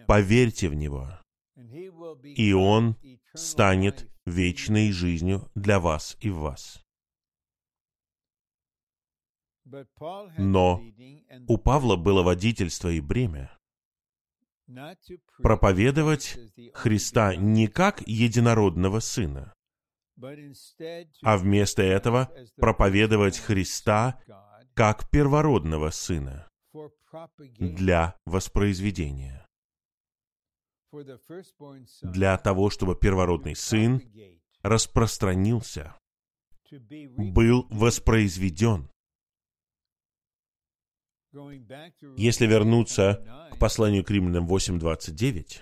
Поверьте 0.08 0.70
в 0.70 0.74
Него, 0.74 1.10
и 1.56 2.54
Он 2.54 2.98
станет 3.34 4.10
вечной 4.26 4.92
жизнью 4.92 5.50
для 5.56 5.80
вас 5.80 6.18
и 6.20 6.30
в 6.30 6.40
вас. 6.40 6.84
Но 10.38 10.82
у 11.48 11.58
Павла 11.58 11.96
было 11.96 12.24
водительство 12.24 12.90
и 12.90 13.02
бремя 13.02 13.58
проповедовать 15.38 16.38
Христа 16.74 17.36
не 17.36 17.68
как 17.68 18.02
единородного 18.08 19.00
Сына, 19.00 19.54
а 21.24 21.38
вместо 21.38 21.84
этого 21.84 22.32
проповедовать 22.58 23.38
Христа 23.38 24.20
как 24.74 25.10
первородного 25.10 25.90
Сына 25.92 26.50
для 27.60 28.16
воспроизведения. 28.26 29.46
Для 32.02 32.38
того, 32.38 32.70
чтобы 32.70 32.96
первородный 32.96 33.56
Сын 33.56 34.02
распространился, 34.62 35.96
был 36.72 37.68
воспроизведен. 37.70 38.90
Если 42.18 42.48
вернуться 42.48 43.50
к 43.52 43.60
посланию 43.60 44.04
к 44.04 44.10
римлянам 44.10 44.48
8.29, 44.48 45.62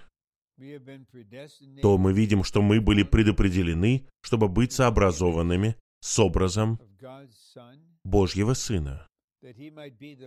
то 1.82 1.98
мы 1.98 2.14
видим, 2.14 2.44
что 2.44 2.62
мы 2.62 2.80
были 2.80 3.04
предопределены, 3.04 4.08
чтобы 4.22 4.48
быть 4.48 4.72
сообразованными 4.72 5.76
с 6.00 6.20
образом 6.20 6.80
Божьего 8.04 8.54
Сына, 8.54 9.08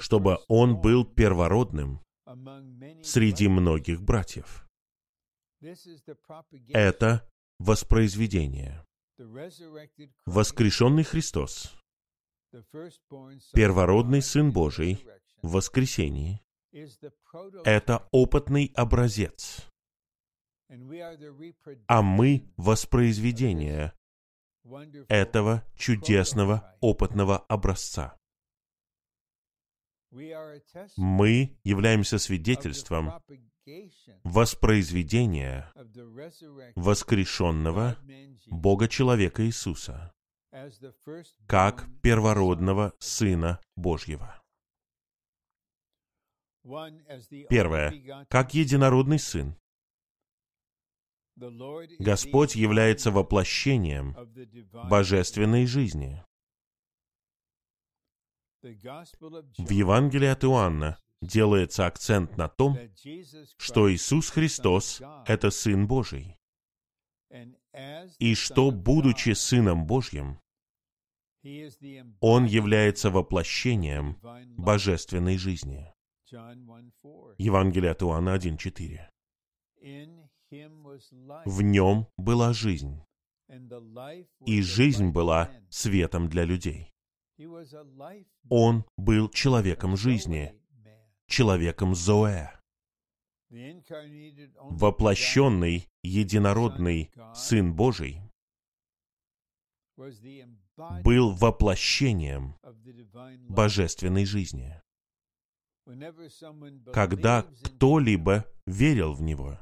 чтобы 0.01 0.39
Он 0.49 0.81
был 0.81 1.05
первородным 1.05 2.01
среди 3.03 3.49
многих 3.49 4.03
братьев. 4.03 4.67
Это 6.69 7.29
воспроизведение. 7.59 8.85
Воскрешенный 10.27 11.03
Христос, 11.03 11.75
первородный 13.53 14.23
Сын 14.23 14.53
Божий 14.53 15.05
в 15.43 15.53
воскресении, 15.53 16.41
это 17.65 18.09
опытный 18.13 18.73
образец. 18.75 19.67
А 21.87 22.03
мы— 22.03 22.53
воспроизведение 22.57 23.93
этого 25.09 25.65
чудесного 25.77 26.77
опытного 26.81 27.39
образца. 27.39 28.19
Мы 30.97 31.59
являемся 31.65 32.19
свидетельством 32.19 33.13
воспроизведения 34.25 35.73
воскрешенного 36.75 37.97
Бога-человека 38.47 39.45
Иисуса 39.45 40.13
как 41.47 41.87
первородного 42.03 42.95
Сына 42.99 43.61
Божьего. 43.77 44.38
Первое. 47.49 48.27
Как 48.29 48.55
единородный 48.55 49.19
Сын. 49.19 49.57
Господь 51.99 52.57
является 52.57 53.11
воплощением 53.11 54.17
божественной 54.89 55.67
жизни. 55.67 56.23
В 58.63 59.71
Евангелии 59.71 60.27
от 60.27 60.45
Иоанна 60.45 60.99
делается 61.21 61.87
акцент 61.87 62.37
на 62.37 62.49
том, 62.49 62.77
что 63.57 63.93
Иисус 63.93 64.31
Христос— 64.31 65.01
это 65.27 65.51
Сын 65.51 65.87
Божий, 65.87 66.37
и 68.19 68.35
что, 68.35 68.71
будучи 68.73 69.31
Сыном 69.31 69.87
Божьим, 69.87 70.41
Он 72.21 72.47
является 72.47 73.11
воплощением 73.11 74.19
божественной 74.57 75.39
жизни. 75.39 75.95
Евангелие 77.39 77.91
от 77.91 78.03
Иоанна 78.03 78.37
1.4. 78.37 79.09
В 81.47 81.63
нем 81.63 82.07
была 82.17 82.53
жизнь, 82.53 83.03
и 84.45 84.63
жизнь 84.63 85.11
была 85.11 85.51
светом 85.71 86.29
для 86.29 86.45
людей. 86.45 86.93
Он 88.51 88.85
был 88.97 89.29
человеком 89.31 89.97
жизни, 89.97 90.55
человеком 91.27 91.95
Зоэ. 91.95 92.51
Воплощенный, 94.71 95.89
единородный 96.03 97.11
Сын 97.35 97.75
Божий 97.75 98.21
был 101.03 101.33
воплощением 101.35 102.57
божественной 103.49 104.25
жизни 104.25 104.81
когда 106.93 107.47
кто-либо 107.65 108.45
верил 108.67 109.15
в 109.15 109.23
него. 109.23 109.59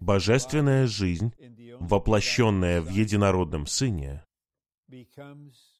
Божественная 0.00 0.86
жизнь, 0.86 1.32
воплощенная 1.78 2.80
в 2.80 2.88
единородном 2.88 3.66
Сыне, 3.66 4.24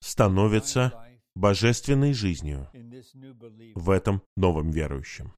становится 0.00 0.92
божественной 1.34 2.12
жизнью 2.12 2.68
в 3.74 3.90
этом 3.90 4.22
новом 4.36 4.70
верующем. 4.70 5.34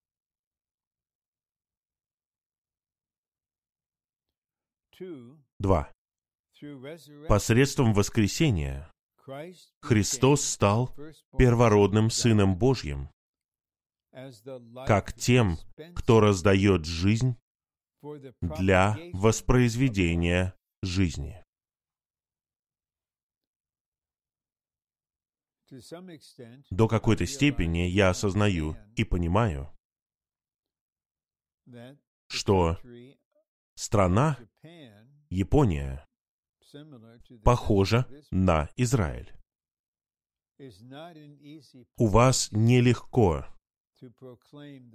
Два. 5.59 5.93
Посредством 7.29 7.93
воскресения 7.93 8.91
Христос 9.81 10.45
стал 10.45 10.95
первородным 11.37 12.11
Сыном 12.11 12.57
Божьим, 12.57 13.11
как 14.87 15.12
тем, 15.14 15.59
кто 15.95 16.20
раздает 16.20 16.85
жизнь 16.85 17.37
для 18.41 18.97
воспроизведения 19.12 20.55
жизни. 20.83 21.43
До 26.70 26.87
какой-то 26.87 27.27
степени 27.27 27.89
я 27.89 28.11
осознаю 28.11 28.77
и 28.95 29.05
понимаю, 29.05 29.77
что 32.29 32.79
страна 33.74 34.39
Япония 35.29 36.05
похожа 37.45 38.07
на 38.31 38.69
Израиль. 38.77 39.33
У 41.99 42.07
вас 42.07 42.49
нелегко 42.53 43.47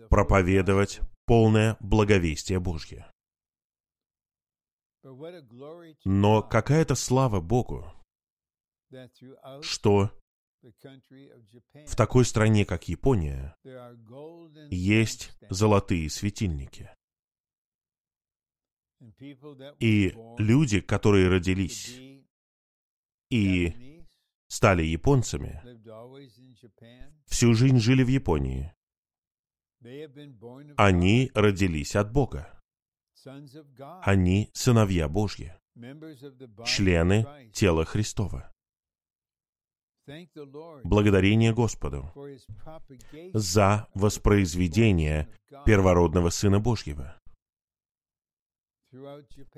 проповедовать 0.10 1.02
полное 1.26 1.78
благовестие 1.80 2.60
Божье. 2.60 3.12
Но 6.06 6.44
какая-то 6.44 6.96
слава 6.96 7.42
Богу, 7.42 7.92
что 9.62 10.12
в 11.88 11.96
такой 11.96 12.26
стране, 12.26 12.66
как 12.66 12.88
Япония, 12.88 13.56
есть 14.70 15.32
золотые 15.50 16.10
светильники. 16.10 16.92
И 19.80 20.16
люди, 20.38 20.82
которые 20.82 21.28
родились 21.28 22.00
и 23.30 24.04
стали 24.48 24.84
японцами, 24.84 25.62
всю 27.26 27.54
жизнь 27.54 27.80
жили 27.80 28.04
в 28.04 28.10
Японии. 28.10 28.74
Они 30.78 31.32
родились 31.34 31.96
от 31.96 32.12
Бога. 32.12 32.60
Они 34.04 34.50
сыновья 34.54 35.08
Божьи, 35.08 35.56
члены 36.66 37.26
тела 37.54 37.86
Христова. 37.86 38.52
Благодарение 40.84 41.54
Господу 41.54 42.12
за 43.34 43.88
воспроизведение 43.94 45.30
первородного 45.66 46.30
Сына 46.30 46.60
Божьего 46.60 47.22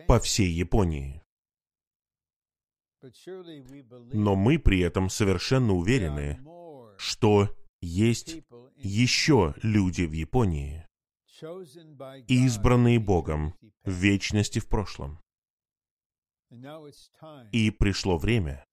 по 0.07 0.19
всей 0.19 0.49
Японии. 0.51 1.21
Но 4.13 4.35
мы 4.35 4.59
при 4.59 4.79
этом 4.79 5.09
совершенно 5.09 5.73
уверены, 5.73 6.39
что 6.97 7.53
есть 7.81 8.41
еще 8.77 9.53
люди 9.61 10.03
в 10.03 10.13
Японии, 10.13 10.87
избранные 12.27 12.99
Богом 12.99 13.55
в 13.83 13.91
вечности 13.91 14.59
в 14.59 14.67
прошлом. 14.67 15.19
И 17.51 17.71
пришло 17.71 18.17
время 18.17 18.63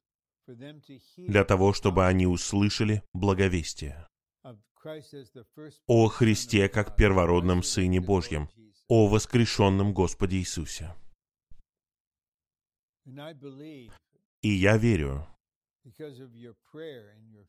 для 1.17 1.45
того, 1.45 1.73
чтобы 1.73 2.07
они 2.07 2.27
услышали 2.27 3.03
благовестие 3.13 4.10
о 5.87 6.09
Христе 6.09 6.69
как 6.69 6.97
первородном 6.97 7.63
Сыне 7.63 8.01
Божьем, 8.01 8.49
о 8.89 9.09
воскрешенном 9.09 9.93
Господе 9.93 10.39
Иисусе. 10.39 10.95
И 14.43 14.49
я 14.49 14.77
верю, 14.79 15.27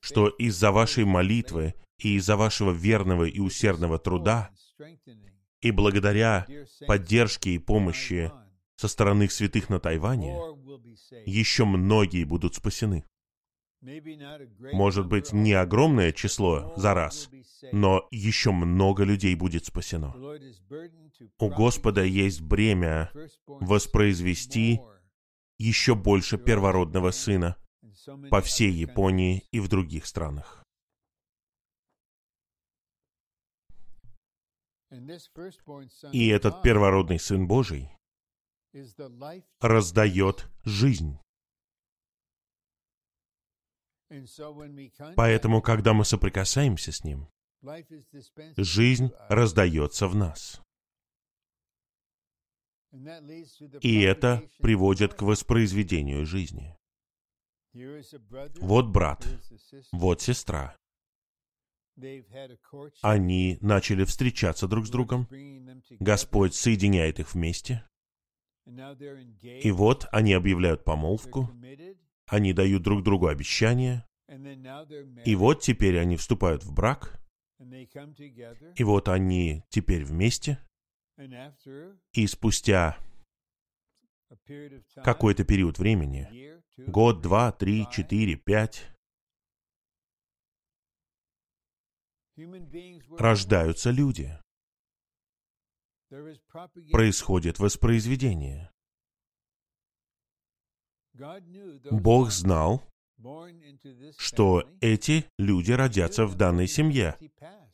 что 0.01 0.27
из-за 0.29 0.71
вашей 0.71 1.05
молитвы 1.05 1.73
и 1.99 2.15
из-за 2.15 2.36
вашего 2.36 2.71
верного 2.71 3.25
и 3.25 3.39
усердного 3.39 3.99
труда 3.99 4.51
и 5.61 5.71
благодаря 5.71 6.47
поддержке 6.88 7.51
и 7.51 7.59
помощи 7.59 8.32
со 8.75 8.88
стороны 8.88 9.29
святых 9.29 9.69
на 9.69 9.79
Тайване, 9.79 10.38
еще 11.25 11.65
многие 11.65 12.23
будут 12.23 12.55
спасены. 12.55 13.05
Может 13.82 15.07
быть, 15.07 15.34
не 15.34 15.53
огромное 15.53 16.11
число 16.11 16.73
за 16.77 16.93
раз, 16.93 17.29
но 17.71 18.07
еще 18.11 18.51
много 18.51 19.03
людей 19.03 19.34
будет 19.36 19.65
спасено. 19.65 20.15
У 21.39 21.49
Господа 21.49 22.03
есть 22.03 22.41
бремя 22.41 23.11
воспроизвести 23.47 24.82
еще 25.57 25.95
больше 25.95 26.38
первородного 26.38 27.11
сына 27.11 27.57
по 28.29 28.41
всей 28.41 28.71
Японии 28.71 29.47
и 29.51 29.59
в 29.59 29.67
других 29.67 30.05
странах. 30.05 30.63
И 36.11 36.27
этот 36.27 36.61
первородный 36.61 37.19
Сын 37.19 37.47
Божий 37.47 37.89
раздает 39.59 40.49
жизнь. 40.65 41.17
Поэтому, 45.16 45.62
когда 45.62 45.93
мы 45.93 46.05
соприкасаемся 46.05 46.91
с 46.91 47.03
Ним, 47.03 47.28
жизнь 48.57 49.12
раздается 49.30 50.07
в 50.07 50.16
нас. 50.16 50.62
И 53.82 54.01
это 54.01 54.43
приводит 54.59 55.14
к 55.14 55.22
воспроизведению 55.22 56.26
жизни. 56.26 56.76
Вот 58.59 58.88
брат, 58.88 59.26
вот 59.93 60.22
сестра. 60.22 60.76
Они 63.01 63.57
начали 63.62 64.03
встречаться 64.03 64.68
друг 64.68 64.88
с 64.88 64.89
другом. 64.89 65.28
Господь 65.99 66.53
соединяет 66.53 67.20
их 67.20 67.34
вместе. 67.34 67.88
И 68.66 69.72
вот 69.72 70.07
они 70.12 70.34
объявляют 70.34 70.84
помолвку. 70.84 71.49
Они 72.28 72.53
дают 72.53 72.84
друг 72.84 73.03
другу 73.03 73.28
обещания. 73.28 74.05
И 75.26 75.36
вот 75.36 75.61
теперь 75.61 75.99
они 75.99 76.15
вступают 76.17 76.63
в 76.63 76.74
брак. 76.74 77.19
И 78.76 78.84
вот 78.84 79.09
они 79.09 79.63
теперь 79.69 80.03
вместе. 80.03 80.59
И 82.13 82.28
спустя 82.28 82.97
какой-то 85.03 85.43
период 85.43 85.78
времени, 85.78 86.28
год, 86.88 87.22
два, 87.22 87.51
три, 87.51 87.88
четыре, 87.91 88.36
пять, 88.36 88.88
рождаются 93.17 93.91
люди. 93.91 94.38
Происходит 96.91 97.59
воспроизведение. 97.59 98.70
Бог 101.91 102.32
знал, 102.32 102.84
что 104.18 104.64
эти 104.80 105.26
люди 105.38 105.72
родятся 105.72 106.26
в 106.26 106.36
данной 106.36 106.68
семье. 106.68 107.18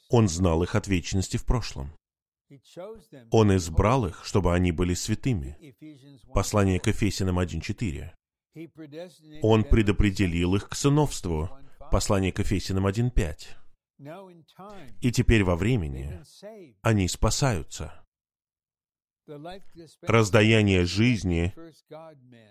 Он 0.09 0.27
знал 0.27 0.63
их 0.63 0.75
от 0.75 0.87
вечности 0.87 1.37
в 1.37 1.45
прошлом. 1.45 1.91
Он 3.31 3.55
избрал 3.55 4.05
их, 4.07 4.23
чтобы 4.25 4.53
они 4.53 4.71
были 4.71 4.93
святыми. 4.93 5.57
Послание 6.33 6.79
к 6.79 6.87
Ефесянам 6.87 7.39
1.4. 7.39 8.11
Он 9.41 9.63
предопределил 9.63 10.55
их 10.55 10.69
к 10.69 10.75
сыновству. 10.75 11.49
Послание 11.91 12.31
к 12.31 12.39
Ефесянам 12.39 12.87
1.5. 12.87 13.57
И 15.01 15.11
теперь 15.11 15.43
во 15.43 15.55
времени 15.55 16.21
они 16.81 17.07
спасаются. 17.07 18.06
Раздаяние 20.01 20.85
жизни 20.85 21.53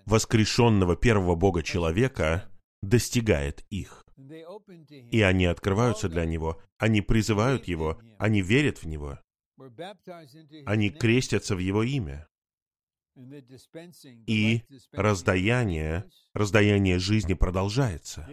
воскрешенного 0.05 0.97
первого 0.97 1.35
Бога 1.35 1.63
человека 1.63 2.51
достигает 2.83 3.65
их. 3.71 4.05
И 5.11 5.21
они 5.21 5.47
открываются 5.47 6.09
для 6.09 6.25
Него, 6.25 6.61
они 6.79 7.03
призывают 7.03 7.67
Его, 7.67 8.01
они 8.19 8.43
верят 8.43 8.79
в 8.79 8.87
Него. 8.87 9.19
Они 10.67 10.91
крестятся 10.91 11.57
в 11.57 11.59
Его 11.59 11.83
имя. 11.83 12.27
И 14.27 14.63
раздаяние, 14.93 16.05
раздаяние 16.35 16.99
жизни 16.99 17.33
продолжается. 17.33 18.29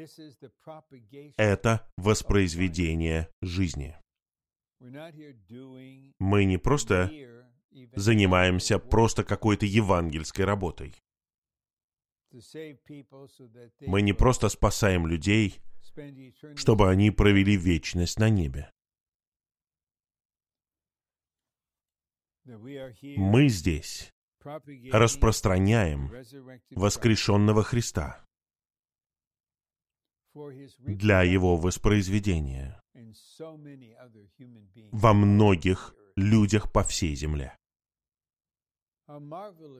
Это 1.37 1.89
воспроизведение 1.97 3.29
жизни. 3.41 3.95
Мы 6.19 6.43
не 6.43 6.57
просто 6.57 7.09
занимаемся 7.95 8.79
просто 8.79 9.23
какой-то 9.23 9.65
евангельской 9.65 10.45
работой. 10.45 10.95
Мы 13.81 14.01
не 14.01 14.13
просто 14.13 14.49
спасаем 14.49 15.05
людей, 15.07 15.61
чтобы 16.55 16.89
они 16.89 17.11
провели 17.11 17.55
вечность 17.55 18.19
на 18.19 18.29
небе. 18.29 18.71
Мы 22.45 23.47
здесь, 23.47 24.11
распространяем 24.91 26.11
воскрешенного 26.71 27.63
Христа 27.63 28.25
для 30.79 31.21
его 31.21 31.55
воспроизведения 31.57 32.81
во 34.91 35.13
многих 35.13 35.95
людях 36.15 36.71
по 36.71 36.83
всей 36.83 37.15
земле. 37.15 37.55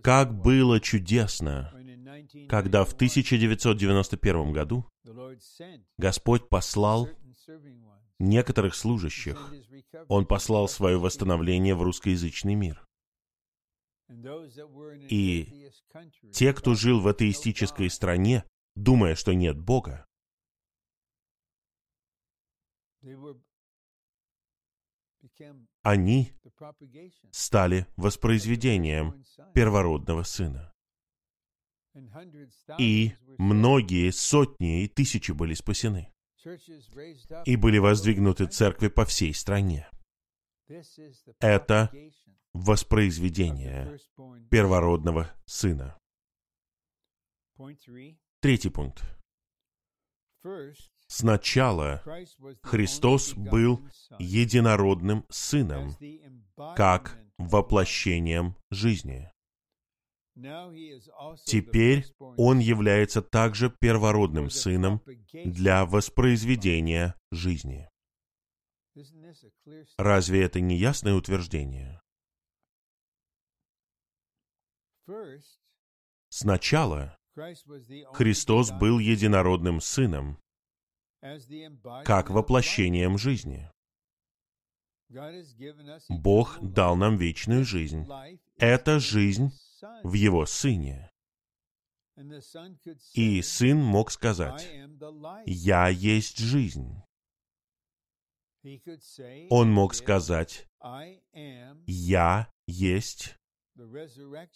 Как 0.04 0.34
было 0.34 0.80
чудесно, 0.80 1.74
когда 2.50 2.84
в 2.84 2.94
1991 2.94 4.52
году 4.52 4.86
Господь 5.98 6.50
послал 6.50 7.10
некоторых 8.20 8.76
служащих, 8.76 9.54
Он 10.10 10.26
послал 10.26 10.68
свое 10.68 10.98
восстановление 10.98 11.76
в 11.76 11.84
русскоязычный 11.84 12.56
мир. 12.56 12.86
И 15.10 15.72
те, 16.34 16.54
кто 16.54 16.76
жил 16.76 17.00
в 17.00 17.08
атеистической 17.08 17.90
стране, 17.90 18.44
думая, 18.76 19.16
что 19.16 19.34
нет 19.34 19.58
Бога, 19.58 20.06
они 25.82 26.34
стали 27.32 27.88
воспроизведением 27.98 29.24
первородного 29.54 30.24
сына. 30.24 30.74
И 32.80 33.14
многие 33.38 34.12
сотни 34.12 34.84
и 34.84 34.88
тысячи 34.88 35.32
были 35.32 35.54
спасены. 35.54 36.12
И 37.46 37.56
были 37.56 37.78
воздвигнуты 37.78 38.48
церкви 38.48 38.88
по 38.88 39.06
всей 39.06 39.34
стране. 39.34 39.90
Это 41.40 41.92
воспроизведение 42.54 43.98
первородного 44.50 45.34
сына. 45.46 45.98
Третий 48.42 48.70
пункт. 48.70 49.04
Сначала 51.08 52.02
Христос 52.64 53.34
был 53.34 53.82
единородным 54.20 55.26
Сыном, 55.30 55.96
как 56.76 57.20
воплощением 57.38 58.56
жизни. 58.72 59.30
Теперь 61.46 62.06
Он 62.20 62.60
является 62.60 63.22
также 63.22 63.70
первородным 63.70 64.50
Сыном 64.50 65.02
для 65.32 65.86
воспроизведения 65.86 67.16
жизни. 67.32 67.90
Разве 69.98 70.44
это 70.44 70.60
не 70.60 70.78
ясное 70.78 71.14
утверждение? 71.14 72.02
Сначала 76.30 77.18
Христос 78.14 78.72
был 78.72 79.00
единородным 79.00 79.82
Сыном, 79.82 80.40
как 82.04 82.30
воплощением 82.30 83.18
жизни. 83.18 83.70
Бог 86.10 86.60
дал 86.62 86.96
нам 86.96 87.18
вечную 87.18 87.66
жизнь. 87.66 88.06
Это 88.58 89.00
жизнь 89.00 89.52
в 90.04 90.14
Его 90.14 90.46
Сыне. 90.46 91.12
И 93.14 93.42
Сын 93.42 93.78
мог 93.78 94.12
сказать, 94.12 94.70
«Я 95.46 95.88
есть 95.88 96.38
жизнь». 96.38 97.02
Он 99.50 99.72
мог 99.72 99.94
сказать, 99.94 100.68
«Я 101.88 102.52
есть 102.68 103.36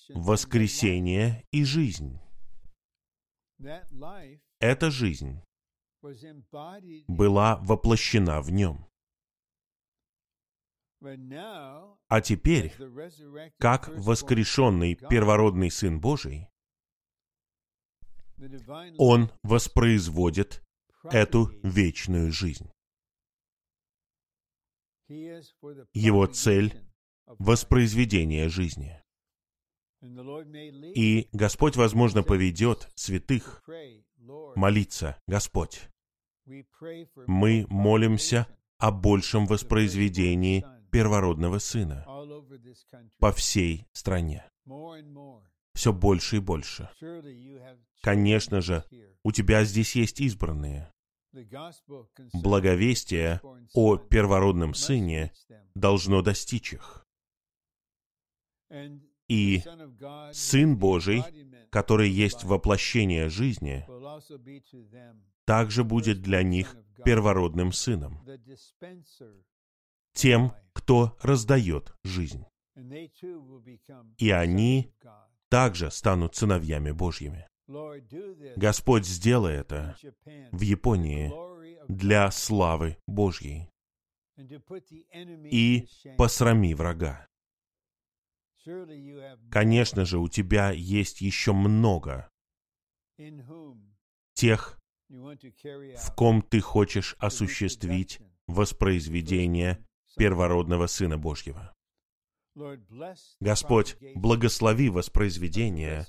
воскресение 0.10 1.46
и 1.52 1.64
жизнь». 1.64 2.20
Эта 4.60 4.92
жизнь 4.92 5.42
была 7.08 7.58
воплощена 7.58 8.42
в 8.42 8.52
нем. 8.52 8.88
А 11.00 12.22
теперь, 12.22 12.74
как 13.60 13.90
воскрешенный 13.90 14.96
первородный 14.96 15.70
Сын 15.70 16.00
Божий, 16.00 16.48
Он 18.98 19.32
воспроизводит 19.44 20.64
эту 21.04 21.52
вечную 21.64 22.32
жизнь. 22.32 22.72
Его 25.08 26.26
цель— 26.28 26.74
воспроизведение 27.26 28.50
жизни. 28.50 29.02
И 30.02 31.30
Господь, 31.32 31.76
возможно, 31.76 32.24
поведет 32.24 32.90
святых 32.96 33.64
молиться, 34.56 35.18
Господь. 35.28 35.90
Мы 37.28 37.66
молимся 37.70 38.48
о 38.78 38.92
большем 38.92 39.46
воспроизведении 39.46 40.66
первородного 40.92 41.60
Сына 41.60 42.06
по 43.20 43.32
всей 43.32 43.86
стране. 43.92 44.50
Все 45.74 45.94
больше 45.94 46.38
и 46.38 46.40
больше. 46.40 46.90
Конечно 48.02 48.62
же, 48.62 48.84
у 49.24 49.32
тебя 49.32 49.64
здесь 49.64 49.96
есть 49.96 50.20
избранные. 50.22 50.92
Благовестие 52.34 53.42
о 53.74 53.98
первородном 53.98 54.74
Сыне 54.74 55.32
должно 55.76 56.22
достичь 56.22 56.74
их. 56.74 57.06
И 59.28 59.62
Сын 60.32 60.78
Божий, 60.78 61.24
который 61.70 62.10
есть 62.10 62.44
воплощение 62.44 63.30
жизни, 63.30 63.86
также 65.46 65.84
будет 65.84 66.22
для 66.22 66.44
них 66.44 66.76
первородным 67.04 67.72
сыном, 67.72 68.26
тем, 70.14 70.54
кто 70.74 71.18
раздает 71.22 71.94
жизнь. 72.04 72.46
И 74.18 74.30
они 74.30 74.92
также 75.50 75.92
станут 75.92 76.36
сыновьями 76.36 76.92
Божьими. 76.92 77.48
Господь, 78.56 79.06
сделай 79.06 79.56
это 79.56 79.98
в 80.52 80.62
Японии 80.62 81.32
для 81.88 82.32
славы 82.32 82.98
Божьей 83.08 83.70
и 84.38 85.88
посрами 86.18 86.74
врага. 86.74 87.28
Конечно 89.52 90.06
же, 90.06 90.20
у 90.20 90.28
тебя 90.28 90.72
есть 90.72 91.22
еще 91.22 91.54
много 91.54 92.30
тех, 94.34 94.80
в 95.10 96.16
ком 96.16 96.42
ты 96.42 96.60
хочешь 96.60 97.16
осуществить 97.20 98.20
воспроизведение 98.48 99.86
первородного 100.16 100.88
Сына 100.88 101.18
Божьего. 101.18 101.74
Господь, 103.40 103.98
благослови 104.16 104.90
воспроизведение 104.90 106.06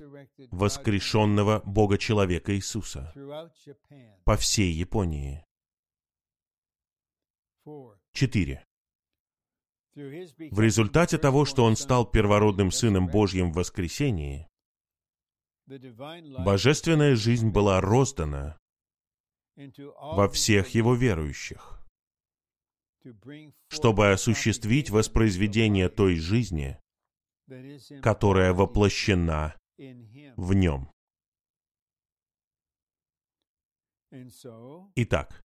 воскрешенного 0.50 1.62
Бога-человека 1.64 2.54
Иисуса 2.56 3.12
по 4.24 4.36
всей 4.36 4.72
Японии. 4.72 5.44
Четыре. 8.12 8.67
В 9.94 10.60
результате 10.60 11.18
того, 11.18 11.44
что 11.44 11.64
Он 11.64 11.76
стал 11.76 12.08
первородным 12.10 12.70
Сыном 12.70 13.08
Божьим 13.08 13.52
в 13.52 13.56
воскресении, 13.56 14.48
божественная 15.66 17.16
жизнь 17.16 17.50
была 17.50 17.80
роздана 17.80 18.58
во 19.56 20.28
всех 20.28 20.70
его 20.70 20.94
верующих, 20.94 21.80
чтобы 23.68 24.12
осуществить 24.12 24.90
воспроизведение 24.90 25.88
той 25.88 26.16
жизни, 26.16 26.78
которая 28.02 28.52
воплощена 28.52 29.56
в 30.36 30.54
нем. 30.54 30.90
Итак, 34.94 35.42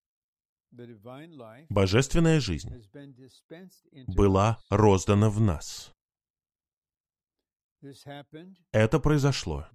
божественная 1.69 2.39
жизнь 2.39 2.69
была 4.07 4.59
роздана 4.69 5.29
в 5.29 5.39
нас. 5.39 5.93
Это 8.71 8.99
произошло. 8.99 9.67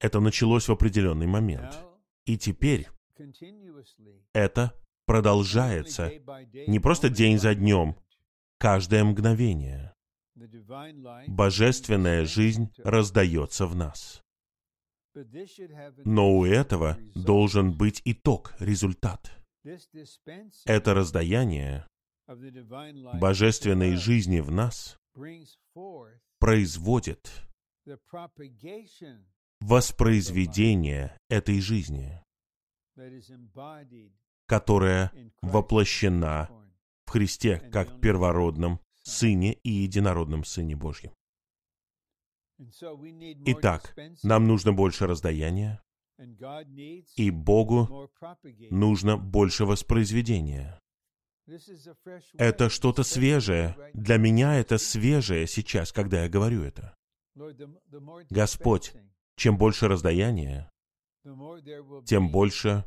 Это 0.00 0.20
началось 0.20 0.68
в 0.68 0.72
определенный 0.72 1.26
момент. 1.26 1.78
И 2.26 2.36
теперь 2.36 2.88
это 4.32 4.74
продолжается 5.06 6.12
не 6.66 6.80
просто 6.80 7.08
день 7.08 7.38
за 7.38 7.54
днем, 7.54 7.96
каждое 8.58 9.04
мгновение. 9.04 9.94
Божественная 11.26 12.24
жизнь 12.26 12.72
раздается 12.78 13.66
в 13.66 13.74
нас. 13.74 14.22
Но 16.04 16.36
у 16.36 16.44
этого 16.44 16.96
должен 17.14 17.76
быть 17.76 18.02
итог, 18.04 18.54
результат. 18.60 19.37
Это 20.64 20.94
раздаяние 20.94 21.86
божественной 23.20 23.96
жизни 23.96 24.40
в 24.40 24.50
нас 24.50 24.98
производит 26.38 27.30
воспроизведение 29.60 31.18
этой 31.28 31.60
жизни, 31.60 32.22
которая 34.46 35.12
воплощена 35.42 36.48
в 37.06 37.10
Христе 37.10 37.58
как 37.72 38.00
первородном 38.00 38.80
Сыне 39.02 39.54
и 39.62 39.70
Единородном 39.70 40.44
Сыне 40.44 40.76
Божьем. 40.76 41.12
Итак, 43.46 43.96
нам 44.22 44.46
нужно 44.46 44.72
больше 44.72 45.06
раздаяния, 45.06 45.80
и 47.16 47.30
Богу 47.30 48.10
нужно 48.70 49.16
больше 49.16 49.64
воспроизведения. 49.64 50.80
Это 52.36 52.68
что-то 52.68 53.04
свежее. 53.04 53.76
Для 53.94 54.18
меня 54.18 54.56
это 54.56 54.78
свежее 54.78 55.46
сейчас, 55.46 55.92
когда 55.92 56.24
я 56.24 56.28
говорю 56.28 56.62
это. 56.62 56.96
Господь, 58.30 58.92
чем 59.36 59.56
больше 59.56 59.88
раздаяния, 59.88 60.70
тем 62.04 62.30
больше 62.30 62.84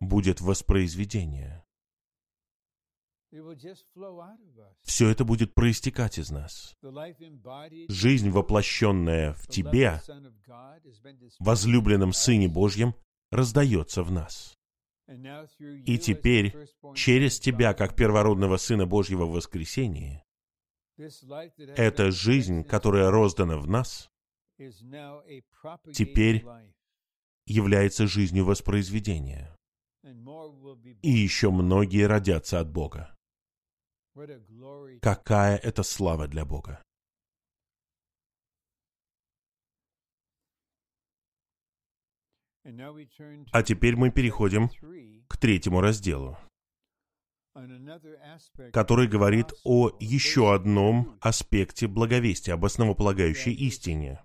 будет 0.00 0.40
воспроизведение. 0.40 1.64
Все 4.82 5.08
это 5.08 5.24
будет 5.24 5.54
проистекать 5.54 6.18
из 6.18 6.30
нас. 6.30 6.76
Жизнь, 7.88 8.30
воплощенная 8.30 9.32
в 9.32 9.48
Тебе, 9.48 10.00
возлюбленном 11.40 12.12
Сыне 12.12 12.48
Божьем, 12.48 12.94
раздается 13.30 14.02
в 14.02 14.12
нас. 14.12 14.56
И 15.08 15.98
теперь, 15.98 16.54
через 16.94 17.40
Тебя, 17.40 17.74
как 17.74 17.96
первородного 17.96 18.56
Сына 18.56 18.86
Божьего 18.86 19.24
в 19.24 19.32
воскресении, 19.32 20.22
эта 20.96 22.10
жизнь, 22.12 22.62
которая 22.62 23.10
роздана 23.10 23.56
в 23.58 23.66
нас, 23.66 24.10
теперь 25.92 26.46
является 27.46 28.06
жизнью 28.06 28.44
воспроизведения. 28.44 29.56
И 31.02 31.10
еще 31.10 31.50
многие 31.50 32.06
родятся 32.06 32.60
от 32.60 32.70
Бога. 32.70 33.16
Какая 35.02 35.56
это 35.56 35.82
слава 35.82 36.28
для 36.28 36.44
Бога! 36.44 36.82
А 43.52 43.62
теперь 43.62 43.96
мы 43.96 44.10
переходим 44.10 44.70
к 45.28 45.36
третьему 45.36 45.80
разделу, 45.80 46.38
который 48.72 49.06
говорит 49.06 49.52
о 49.64 49.90
еще 50.00 50.54
одном 50.54 51.18
аспекте 51.20 51.86
благовестия, 51.88 52.54
об 52.54 52.64
основополагающей 52.64 53.52
истине, 53.52 54.24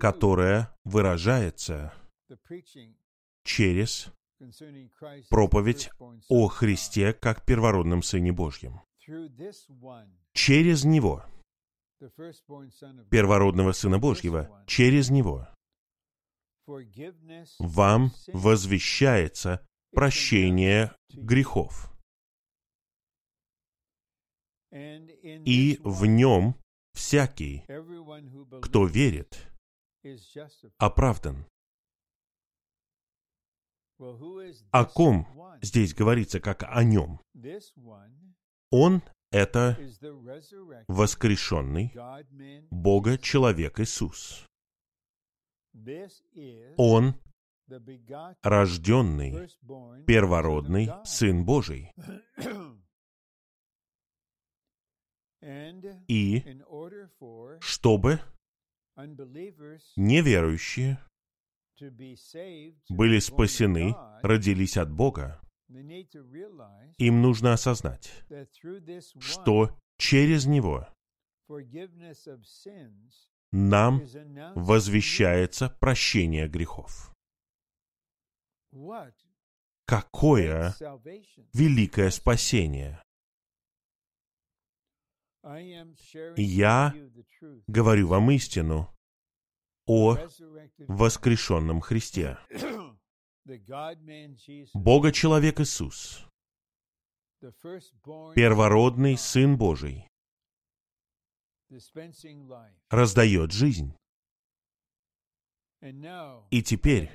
которая 0.00 0.76
выражается 0.84 1.94
через 3.44 4.12
проповедь 5.28 5.90
о 6.28 6.48
Христе 6.48 7.12
как 7.12 7.44
первородном 7.44 8.02
Сыне 8.02 8.32
Божьем. 8.32 8.80
Через 10.32 10.84
Него, 10.84 11.24
первородного 13.10 13.72
Сына 13.72 13.98
Божьего, 13.98 14.64
через 14.66 15.10
Него 15.10 15.48
вам 17.58 18.12
возвещается 18.28 19.66
прощение 19.92 20.94
грехов. 21.08 21.92
И 24.72 25.80
в 25.82 26.06
нем 26.06 26.54
всякий, 26.92 27.64
кто 28.62 28.86
верит, 28.86 29.48
оправдан. 30.78 31.44
О 34.70 34.84
ком 34.86 35.26
здесь 35.60 35.94
говорится 35.94 36.40
как 36.40 36.62
о 36.62 36.82
нем? 36.84 37.20
Он— 38.70 39.02
это 39.30 39.78
воскрешенный 40.88 41.92
Бога 42.70 43.18
человек 43.18 43.78
Иисус. 43.80 44.46
Он 46.76 47.14
рожденный, 48.42 49.48
первородный 50.06 50.90
Сын 51.04 51.44
Божий. 51.44 51.92
И 56.08 56.62
чтобы 57.60 58.20
неверующие 59.96 60.98
были 62.88 63.18
спасены, 63.18 63.94
родились 64.22 64.76
от 64.76 64.90
Бога, 64.92 65.40
им 66.98 67.22
нужно 67.22 67.52
осознать, 67.52 68.12
что 69.20 69.78
через 69.96 70.46
Него 70.46 70.88
нам 73.52 74.02
возвещается 74.54 75.68
прощение 75.80 76.48
грехов. 76.48 77.12
Какое 79.86 80.74
великое 81.52 82.10
спасение! 82.10 83.02
Я 86.36 86.94
говорю 87.66 88.08
вам 88.08 88.30
истину 88.30 88.94
о 89.86 90.16
воскрешенном 90.88 91.80
Христе. 91.80 92.38
Бога-человек 94.74 95.60
Иисус, 95.60 96.26
первородный 97.40 99.16
Сын 99.16 99.56
Божий, 99.56 100.06
раздает 102.90 103.52
жизнь. 103.52 103.94
И 106.50 106.62
теперь 106.62 107.10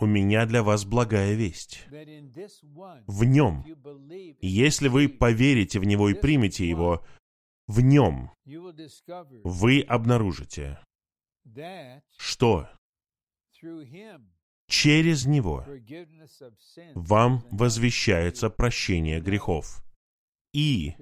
у 0.00 0.06
меня 0.06 0.44
для 0.46 0.64
вас 0.64 0.84
благая 0.84 1.34
весть. 1.34 1.86
В 3.06 3.24
нем, 3.24 3.64
если 4.40 4.88
вы 4.88 5.08
поверите 5.08 5.78
в 5.78 5.84
него 5.84 6.08
и 6.08 6.14
примете 6.14 6.68
его, 6.68 7.04
в 7.68 7.80
нем 7.80 8.32
вы 8.44 9.82
обнаружите, 9.82 10.80
что 12.16 12.68
через 14.66 15.26
него 15.26 15.64
вам 16.94 17.44
возвещается 17.50 18.50
прощение 18.50 19.20
грехов. 19.20 19.84
И 20.52 20.94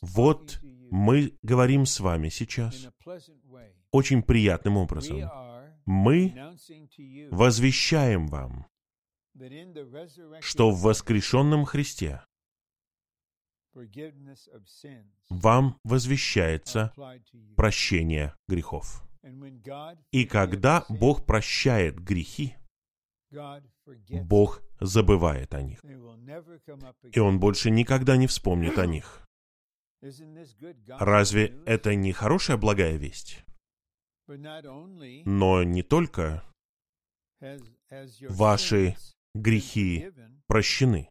вот 0.00 0.60
мы 0.90 1.36
говорим 1.42 1.86
с 1.86 2.00
вами 2.00 2.28
сейчас 2.28 2.88
очень 3.90 4.22
приятным 4.22 4.76
образом. 4.76 5.30
Мы 5.86 6.34
возвещаем 7.30 8.26
вам, 8.28 8.66
что 10.40 10.70
в 10.70 10.82
воскрешенном 10.82 11.64
Христе 11.64 12.22
вам 15.30 15.78
возвещается 15.84 16.92
прощение 17.56 18.34
грехов. 18.48 19.09
И 20.12 20.24
когда 20.24 20.84
Бог 20.88 21.26
прощает 21.26 21.98
грехи, 21.98 22.54
Бог 24.22 24.62
забывает 24.80 25.54
о 25.54 25.62
них. 25.62 25.80
И 27.12 27.20
Он 27.20 27.38
больше 27.38 27.70
никогда 27.70 28.16
не 28.16 28.26
вспомнит 28.26 28.78
о 28.78 28.86
них. 28.86 29.26
Разве 30.98 31.62
это 31.66 31.94
не 31.94 32.12
хорошая 32.12 32.56
благая 32.56 32.96
весть? 32.96 33.44
Но 34.26 35.62
не 35.64 35.82
только 35.82 36.44
ваши 38.28 38.96
грехи 39.34 40.10
прощены. 40.46 41.08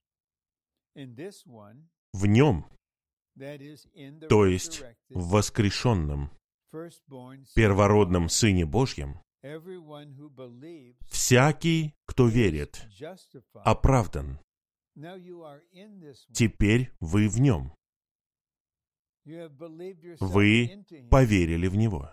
В 0.95 2.25
нем, 2.25 2.65
то 4.29 4.45
есть 4.45 4.83
в 5.09 5.29
воскрешенном, 5.29 6.31
первородном 7.55 8.29
Сыне 8.29 8.65
Божьем, 8.65 9.19
всякий, 11.07 11.95
кто 12.05 12.27
верит, 12.27 12.85
оправдан. 13.63 14.39
Теперь 16.33 16.91
вы 16.99 17.29
в 17.29 17.39
нем. 17.39 17.73
Вы 20.19 20.85
поверили 21.09 21.67
в 21.67 21.75
Него. 21.75 22.11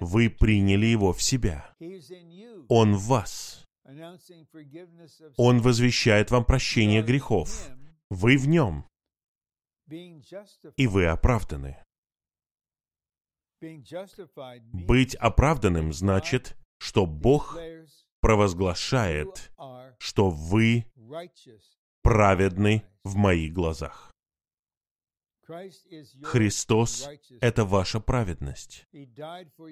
Вы 0.00 0.30
приняли 0.30 0.86
Его 0.86 1.12
в 1.12 1.22
себя. 1.22 1.74
Он 2.68 2.94
в 2.94 3.02
вас. 3.06 3.64
Он 5.36 5.60
возвещает 5.60 6.30
вам 6.30 6.44
прощение 6.44 7.02
грехов. 7.02 7.68
Вы 8.10 8.36
в 8.38 8.48
Нем. 8.48 8.86
и 10.76 10.86
вы 10.86 11.06
оправданы. 11.06 11.76
Быть 14.72 15.14
оправданным 15.14 15.92
значит, 15.92 16.56
что 16.78 17.06
Бог 17.06 17.58
провозглашает, 18.20 19.52
что 19.98 20.30
вы 20.30 20.86
праведны 22.02 22.84
в 23.04 23.16
моих 23.16 23.52
глазах. 23.52 24.12
Христос— 26.22 27.08
это 27.40 27.64
ваша 27.64 28.00
праведность. 28.00 28.86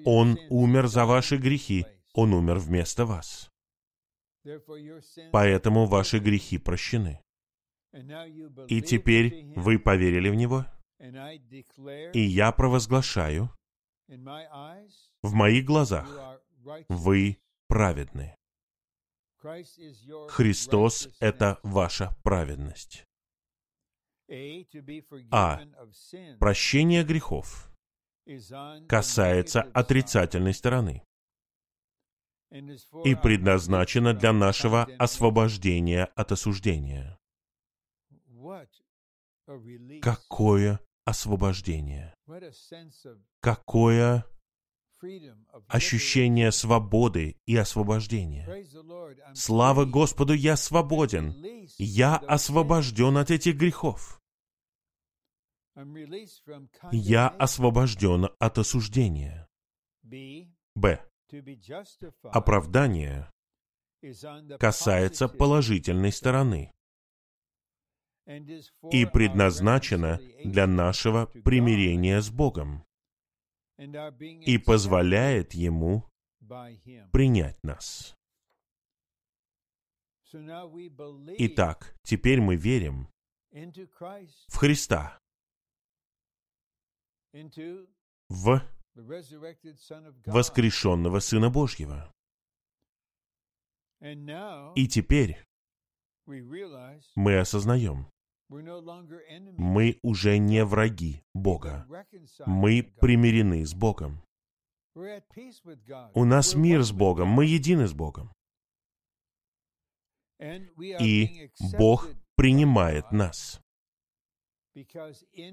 Он 0.05 0.39
умер 0.49 0.87
за 0.87 1.05
ваши 1.05 1.37
грехи, 1.37 1.85
Он 2.13 2.33
умер 2.33 2.59
вместо 2.59 3.05
вас. 3.05 3.49
Поэтому 5.31 5.85
ваши 5.85 6.19
грехи 6.19 6.57
прощены. 6.57 7.19
И 8.67 8.81
теперь 8.81 9.53
вы 9.55 9.79
поверили 9.79 10.29
в 10.29 10.35
Него, 10.35 10.65
и 12.13 12.21
я 12.21 12.51
провозглашаю, 12.51 13.49
в 14.07 15.33
моих 15.33 15.65
глазах 15.65 16.41
вы 16.89 17.37
праведны. 17.67 18.35
Христос— 20.29 21.09
это 21.19 21.59
ваша 21.63 22.15
праведность. 22.23 23.05
А. 25.31 25.61
Прощение 26.39 27.03
грехов 27.03 27.71
касается 28.87 29.61
отрицательной 29.61 30.53
стороны 30.53 31.03
и 33.03 33.15
предназначено 33.15 34.13
для 34.13 34.33
нашего 34.33 34.87
освобождения 34.97 36.05
от 36.15 36.31
осуждения. 36.31 37.19
Какое 40.01 40.79
освобождение! 41.05 42.13
Какое 43.39 44.25
ощущение 45.67 46.51
свободы 46.51 47.37
и 47.45 47.55
освобождения. 47.55 48.47
Слава 49.33 49.85
Господу, 49.85 50.33
я 50.33 50.55
свободен. 50.55 51.35
Я 51.77 52.17
освобожден 52.17 53.17
от 53.17 53.31
этих 53.31 53.55
грехов. 53.55 54.21
Я 56.91 57.27
освобожден 57.27 58.29
от 58.39 58.57
осуждения. 58.57 59.47
Б. 60.03 61.05
Оправдание 62.23 63.31
касается 64.59 65.27
положительной 65.27 66.11
стороны 66.11 66.74
и 68.25 69.05
предназначено 69.05 70.19
для 70.43 70.67
нашего 70.67 71.27
примирения 71.27 72.21
с 72.21 72.29
Богом 72.29 72.85
и 73.77 74.57
позволяет 74.57 75.53
Ему 75.53 76.09
принять 77.11 77.61
нас. 77.63 78.15
Итак, 81.37 81.95
теперь 82.03 82.41
мы 82.41 82.55
верим 82.55 83.07
в 83.51 84.55
Христа, 84.57 85.19
в 88.29 88.61
воскрешенного 90.25 91.19
Сына 91.19 91.49
Божьего. 91.49 92.11
И 94.75 94.87
теперь 94.87 95.43
мы 97.15 97.39
осознаем, 97.39 98.07
мы 98.47 99.99
уже 100.03 100.37
не 100.37 100.63
враги 100.65 101.23
Бога. 101.33 101.87
Мы 102.45 102.83
примирены 102.83 103.65
с 103.65 103.73
Богом. 103.73 104.23
У 106.13 106.25
нас 106.25 106.55
мир 106.55 106.83
с 106.83 106.91
Богом, 106.91 107.27
мы 107.27 107.45
едины 107.45 107.87
с 107.87 107.93
Богом. 107.93 108.31
И 110.39 111.51
Бог 111.77 112.09
принимает 112.35 113.11
нас, 113.11 113.61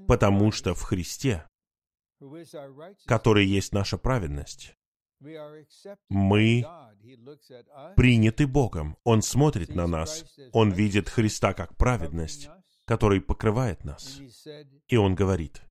потому 0.07 0.51
что 0.51 0.73
в 0.73 0.81
Христе, 0.81 1.47
который 3.05 3.45
есть 3.45 3.73
наша 3.73 3.97
праведность, 3.97 4.75
мы 6.09 6.65
приняты 7.95 8.45
Богом. 8.45 8.97
Он 9.03 9.21
смотрит 9.21 9.69
на 9.69 9.87
нас. 9.87 10.25
Он 10.51 10.71
видит 10.71 11.09
Христа 11.09 11.53
как 11.53 11.77
праведность 11.77 12.49
который 12.85 13.21
покрывает 13.21 13.83
нас. 13.83 14.19
И 14.87 14.97
он 14.97 15.15
говорит, 15.15 15.61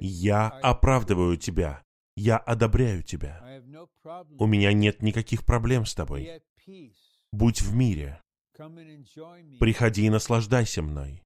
«Я 0.00 0.48
оправдываю 0.48 1.36
тебя, 1.36 1.82
я 2.16 2.38
одобряю 2.38 3.02
тебя. 3.02 3.62
У 4.38 4.46
меня 4.46 4.72
нет 4.72 5.02
никаких 5.02 5.44
проблем 5.44 5.86
с 5.86 5.94
тобой. 5.94 6.42
Будь 7.32 7.62
в 7.62 7.74
мире. 7.74 8.20
Приходи 9.60 10.06
и 10.06 10.10
наслаждайся 10.10 10.82
мной. 10.82 11.22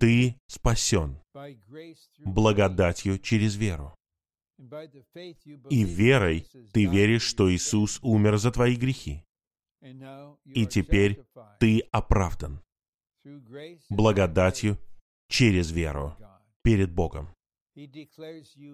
Ты 0.00 0.36
спасен 0.46 1.20
благодатью 2.18 3.18
через 3.18 3.56
веру. 3.56 3.94
И 5.70 5.84
верой 5.84 6.46
ты 6.72 6.86
веришь, 6.86 7.22
что 7.22 7.52
Иисус 7.52 7.98
умер 8.02 8.38
за 8.38 8.50
твои 8.52 8.76
грехи. 8.76 9.22
И 9.80 10.66
теперь 10.66 11.24
ты 11.60 11.80
оправдан 11.92 12.62
благодатью 13.90 14.78
через 15.28 15.70
веру 15.70 16.16
перед 16.62 16.92
Богом. 16.92 17.28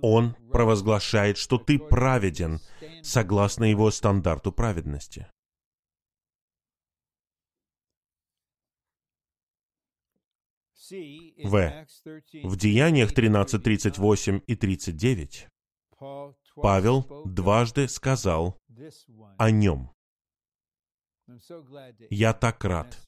Он 0.00 0.36
провозглашает, 0.52 1.36
что 1.36 1.58
ты 1.58 1.78
праведен 1.78 2.60
согласно 3.02 3.64
его 3.64 3.90
стандарту 3.90 4.52
праведности. 4.52 5.26
В. 10.90 11.86
В 12.42 12.56
Деяниях 12.56 13.14
13, 13.14 13.62
38 13.62 14.40
и 14.46 14.56
39 14.56 15.48
Павел 16.56 17.24
дважды 17.24 17.88
сказал 17.88 18.58
о 19.38 19.50
нем. 19.50 19.90
Я 22.10 22.32
так 22.32 22.64
рад, 22.64 22.98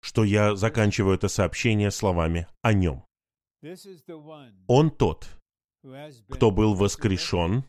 что 0.00 0.24
я 0.24 0.56
заканчиваю 0.56 1.14
это 1.14 1.28
сообщение 1.28 1.90
словами 1.90 2.46
о 2.62 2.72
нем. 2.72 3.04
Он 4.66 4.90
тот, 4.90 5.28
кто 6.28 6.50
был 6.50 6.74
воскрешен 6.74 7.64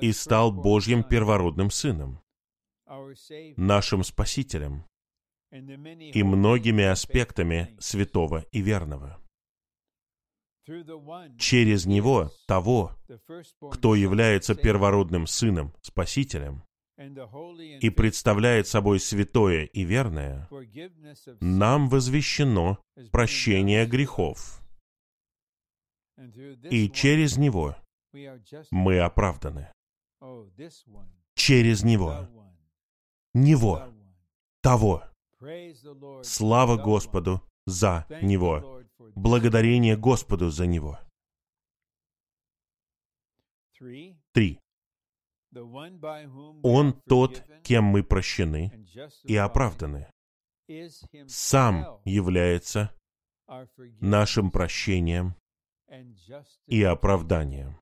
и 0.00 0.12
стал 0.12 0.52
Божьим 0.52 1.02
первородным 1.02 1.70
сыном, 1.70 2.20
нашим 3.56 4.02
Спасителем 4.04 4.84
и 5.50 6.22
многими 6.22 6.84
аспектами 6.84 7.76
святого 7.78 8.44
и 8.52 8.60
верного. 8.60 9.18
Через 11.38 11.86
Него, 11.86 12.30
того, 12.46 12.94
кто 13.70 13.94
является 13.94 14.54
первородным 14.54 15.26
сыном, 15.26 15.72
Спасителем, 15.80 16.62
и 16.98 17.90
представляет 17.90 18.66
собой 18.66 18.98
святое 18.98 19.64
и 19.66 19.84
верное, 19.84 20.48
нам 21.40 21.88
возвещено 21.88 22.82
прощение 23.12 23.86
грехов. 23.86 24.60
И 26.70 26.90
через 26.90 27.36
Него 27.36 27.76
мы 28.72 28.98
оправданы. 28.98 29.72
Через 31.34 31.84
Него. 31.84 32.28
Него. 33.32 33.94
Того. 34.60 35.04
Слава 36.24 36.76
Господу 36.76 37.42
за 37.66 38.06
Него. 38.22 38.82
Благодарение 39.14 39.96
Господу 39.96 40.50
за 40.50 40.66
Него. 40.66 40.98
Три. 44.32 44.58
Он 45.54 46.92
тот, 47.06 47.44
кем 47.62 47.84
мы 47.84 48.02
прощены 48.02 48.86
и 49.24 49.36
оправданы, 49.36 50.10
сам 51.26 52.00
является 52.04 52.92
нашим 54.00 54.50
прощением 54.50 55.34
и 56.66 56.82
оправданием. 56.82 57.80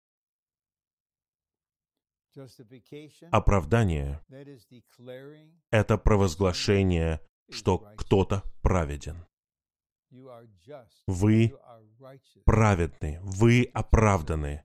Оправдание— 3.31 4.21
это 5.71 5.99
провозглашение, 5.99 7.21
что 7.51 7.79
кто-то 7.97 8.43
праведен. 8.63 9.27
Вы 11.07 11.59
праведны, 12.45 13.21
вы 13.23 13.71
оправданы, 13.73 14.65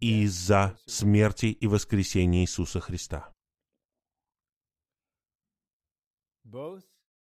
из-за 0.00 0.78
смерти 0.86 1.46
и 1.46 1.66
воскресения 1.66 2.42
Иисуса 2.42 2.80
Христа. 2.80 3.32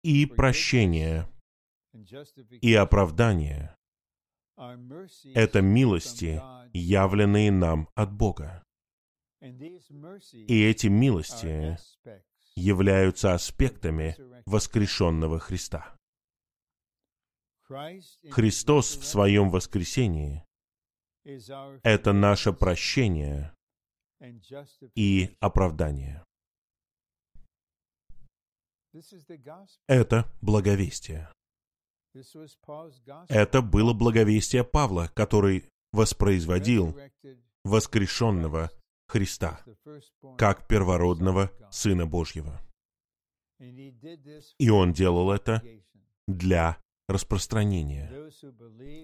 И 0.03 0.25
прощение, 0.25 1.27
и 2.61 2.73
оправдание— 2.73 3.75
это 5.35 5.61
милости, 5.61 6.41
явленные 6.73 7.51
нам 7.51 7.89
от 7.95 8.13
Бога. 8.13 8.63
И 9.41 10.63
эти 10.63 10.87
милости 10.87 11.77
являются 12.55 13.33
аспектами 13.33 14.15
воскрешенного 14.45 15.39
Христа. 15.39 15.95
Христос 18.31 18.97
в 18.97 19.05
своем 19.05 19.49
воскресении— 19.49 20.43
это 21.83 22.13
наше 22.13 22.53
прощение 22.53 23.53
и 24.95 25.35
оправдание. 25.39 26.23
Это 29.87 30.25
благовестие. 30.41 31.31
Это 33.27 33.61
было 33.61 33.93
благовестие 33.93 34.63
Павла, 34.63 35.11
который 35.13 35.69
воспроизводил 35.91 36.97
воскрешенного 37.63 38.71
Христа 39.07 39.63
как 40.37 40.67
первородного 40.67 41.51
Сына 41.71 42.05
Божьего. 42.05 42.59
И 43.59 44.69
он 44.69 44.93
делал 44.93 45.31
это 45.31 45.61
для 46.27 46.77
распространения. 47.09 48.11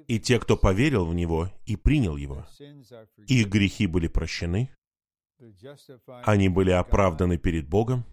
И 0.08 0.20
те, 0.20 0.40
кто 0.40 0.56
поверил 0.56 1.06
в 1.06 1.16
Него 1.16 1.52
и 1.66 1.76
принял 1.76 2.16
Его, 2.16 2.46
их 3.28 3.48
грехи 3.48 3.88
были 3.88 4.08
прощены, 4.08 4.70
они 6.24 6.50
были 6.50 6.72
оправданы 6.72 7.38
перед 7.38 7.68
Богом, 7.68 8.06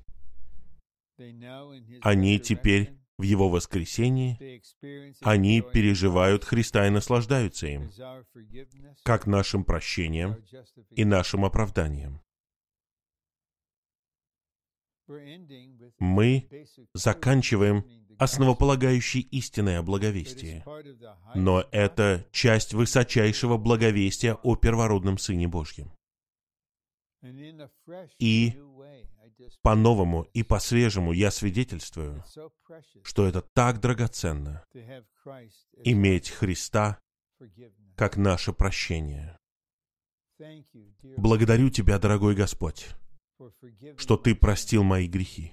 они 2.00 2.40
теперь 2.40 2.98
в 3.18 3.22
Его 3.22 3.48
воскресении, 3.48 4.38
они 5.20 5.60
переживают 5.60 6.44
Христа 6.44 6.86
и 6.86 6.90
наслаждаются 6.90 7.66
им, 7.66 7.90
как 9.04 9.26
нашим 9.26 9.64
прощением 9.64 10.42
и 10.90 11.04
нашим 11.04 11.44
оправданием. 11.44 12.20
Мы 15.98 16.48
заканчиваем 16.94 17.84
основополагающей 18.18 19.20
истиной 19.20 19.78
о 19.78 19.82
но 21.34 21.64
это 21.72 22.26
часть 22.30 22.72
высочайшего 22.72 23.56
благовестия 23.56 24.34
о 24.34 24.56
первородном 24.56 25.18
Сыне 25.18 25.48
Божьем. 25.48 25.92
И 28.18 28.58
по-новому 29.62 30.22
и 30.34 30.42
по-свежему 30.42 31.12
я 31.12 31.30
свидетельствую, 31.30 32.24
что 33.02 33.26
это 33.26 33.42
так 33.42 33.80
драгоценно 33.80 34.64
иметь 35.84 36.30
Христа 36.30 37.00
как 37.96 38.16
наше 38.16 38.52
прощение. 38.52 39.36
Благодарю 41.16 41.70
Тебя, 41.70 41.98
дорогой 41.98 42.34
Господь, 42.34 42.88
что 43.96 44.16
Ты 44.16 44.34
простил 44.34 44.82
мои 44.82 45.06
грехи. 45.06 45.52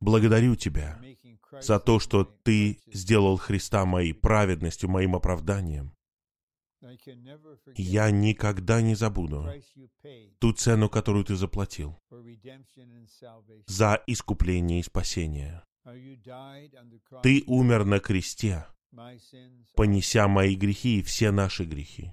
Благодарю 0.00 0.56
Тебя 0.56 1.00
за 1.60 1.80
то, 1.80 1.98
что 1.98 2.24
Ты 2.24 2.80
сделал 2.86 3.36
Христа 3.36 3.84
моей 3.84 4.12
праведностью, 4.12 4.88
моим 4.88 5.16
оправданием. 5.16 5.94
Я 7.76 8.10
никогда 8.10 8.82
не 8.82 8.94
забуду 8.94 9.48
ту 10.38 10.52
цену, 10.52 10.88
которую 10.88 11.24
Ты 11.24 11.36
заплатил 11.36 11.98
за 13.66 14.02
искупление 14.06 14.80
и 14.80 14.82
спасение. 14.82 15.62
Ты 17.22 17.44
умер 17.46 17.84
на 17.84 18.00
кресте, 18.00 18.66
понеся 19.74 20.28
мои 20.28 20.54
грехи 20.56 20.98
и 20.98 21.02
все 21.02 21.30
наши 21.30 21.64
грехи. 21.64 22.12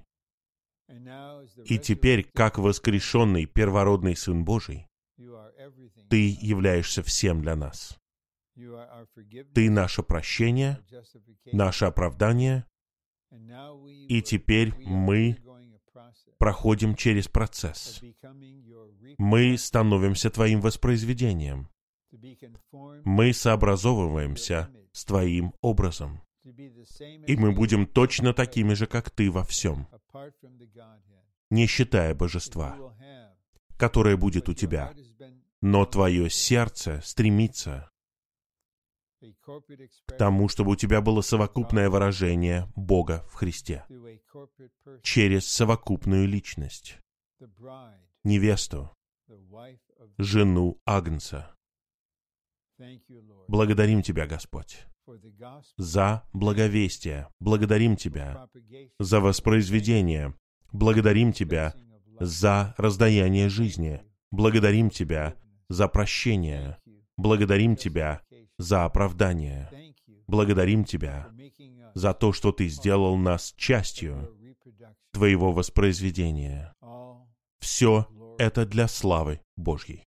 И 1.65 1.77
теперь, 1.77 2.27
как 2.33 2.57
воскрешенный 2.57 3.45
первородный 3.45 4.15
Сын 4.15 4.43
Божий, 4.43 4.87
Ты 6.09 6.37
являешься 6.41 7.03
всем 7.03 7.41
для 7.41 7.55
нас. 7.55 7.97
Ты 9.53 9.69
наше 9.69 10.03
прощение, 10.03 10.79
наше 11.51 11.85
оправдание, 11.85 12.65
и 14.07 14.21
теперь 14.21 14.73
мы 14.85 15.37
проходим 16.37 16.95
через 16.95 17.27
процесс. 17.27 18.01
Мы 19.17 19.57
становимся 19.57 20.29
Твоим 20.29 20.61
воспроизведением. 20.61 21.69
Мы 23.03 23.33
сообразовываемся 23.33 24.69
с 24.91 25.05
Твоим 25.05 25.53
образом. 25.61 26.21
И 26.43 27.35
мы 27.35 27.51
будем 27.51 27.85
точно 27.85 28.33
такими 28.33 28.73
же, 28.73 28.87
как 28.87 29.11
Ты 29.11 29.29
во 29.29 29.43
всем, 29.43 29.87
не 31.49 31.67
считая 31.67 32.13
божества, 32.15 32.77
которое 33.77 34.17
будет 34.17 34.49
у 34.49 34.53
Тебя. 34.53 34.93
Но 35.61 35.85
Твое 35.85 36.29
сердце 36.29 37.01
стремится 37.03 37.89
к 40.05 40.13
тому, 40.17 40.47
чтобы 40.47 40.71
у 40.71 40.75
тебя 40.75 41.01
было 41.01 41.21
совокупное 41.21 41.89
выражение 41.89 42.71
Бога 42.75 43.25
в 43.29 43.33
Христе 43.35 43.85
через 45.03 45.45
совокупную 45.45 46.27
личность, 46.27 46.99
невесту, 48.23 48.95
жену 50.17 50.79
Агнца. 50.85 51.53
Благодарим 53.49 54.01
Тебя, 54.01 54.25
Господь, 54.25 54.85
за 55.77 56.23
благовестие. 56.33 57.27
Благодарим 57.39 57.95
Тебя 57.95 58.47
за 58.99 59.19
воспроизведение. 59.19 60.33
Благодарим 60.71 61.33
Тебя 61.33 61.73
за 62.19 62.75
раздаяние 62.77 63.49
жизни. 63.49 64.01
Благодарим 64.31 64.89
Тебя 64.89 65.35
за 65.69 65.87
прощение. 65.87 66.77
Благодарим 67.17 67.75
Тебя 67.75 68.21
за 68.57 68.85
оправдание. 68.85 69.69
Благодарим 70.27 70.83
Тебя 70.83 71.29
за 71.95 72.13
то, 72.13 72.33
что 72.33 72.51
Ты 72.51 72.67
сделал 72.67 73.17
нас 73.17 73.53
частью 73.57 74.35
Твоего 75.11 75.51
воспроизведения. 75.51 76.73
Все 77.59 78.07
это 78.37 78.65
для 78.65 78.87
славы 78.87 79.41
Божьей. 79.57 80.08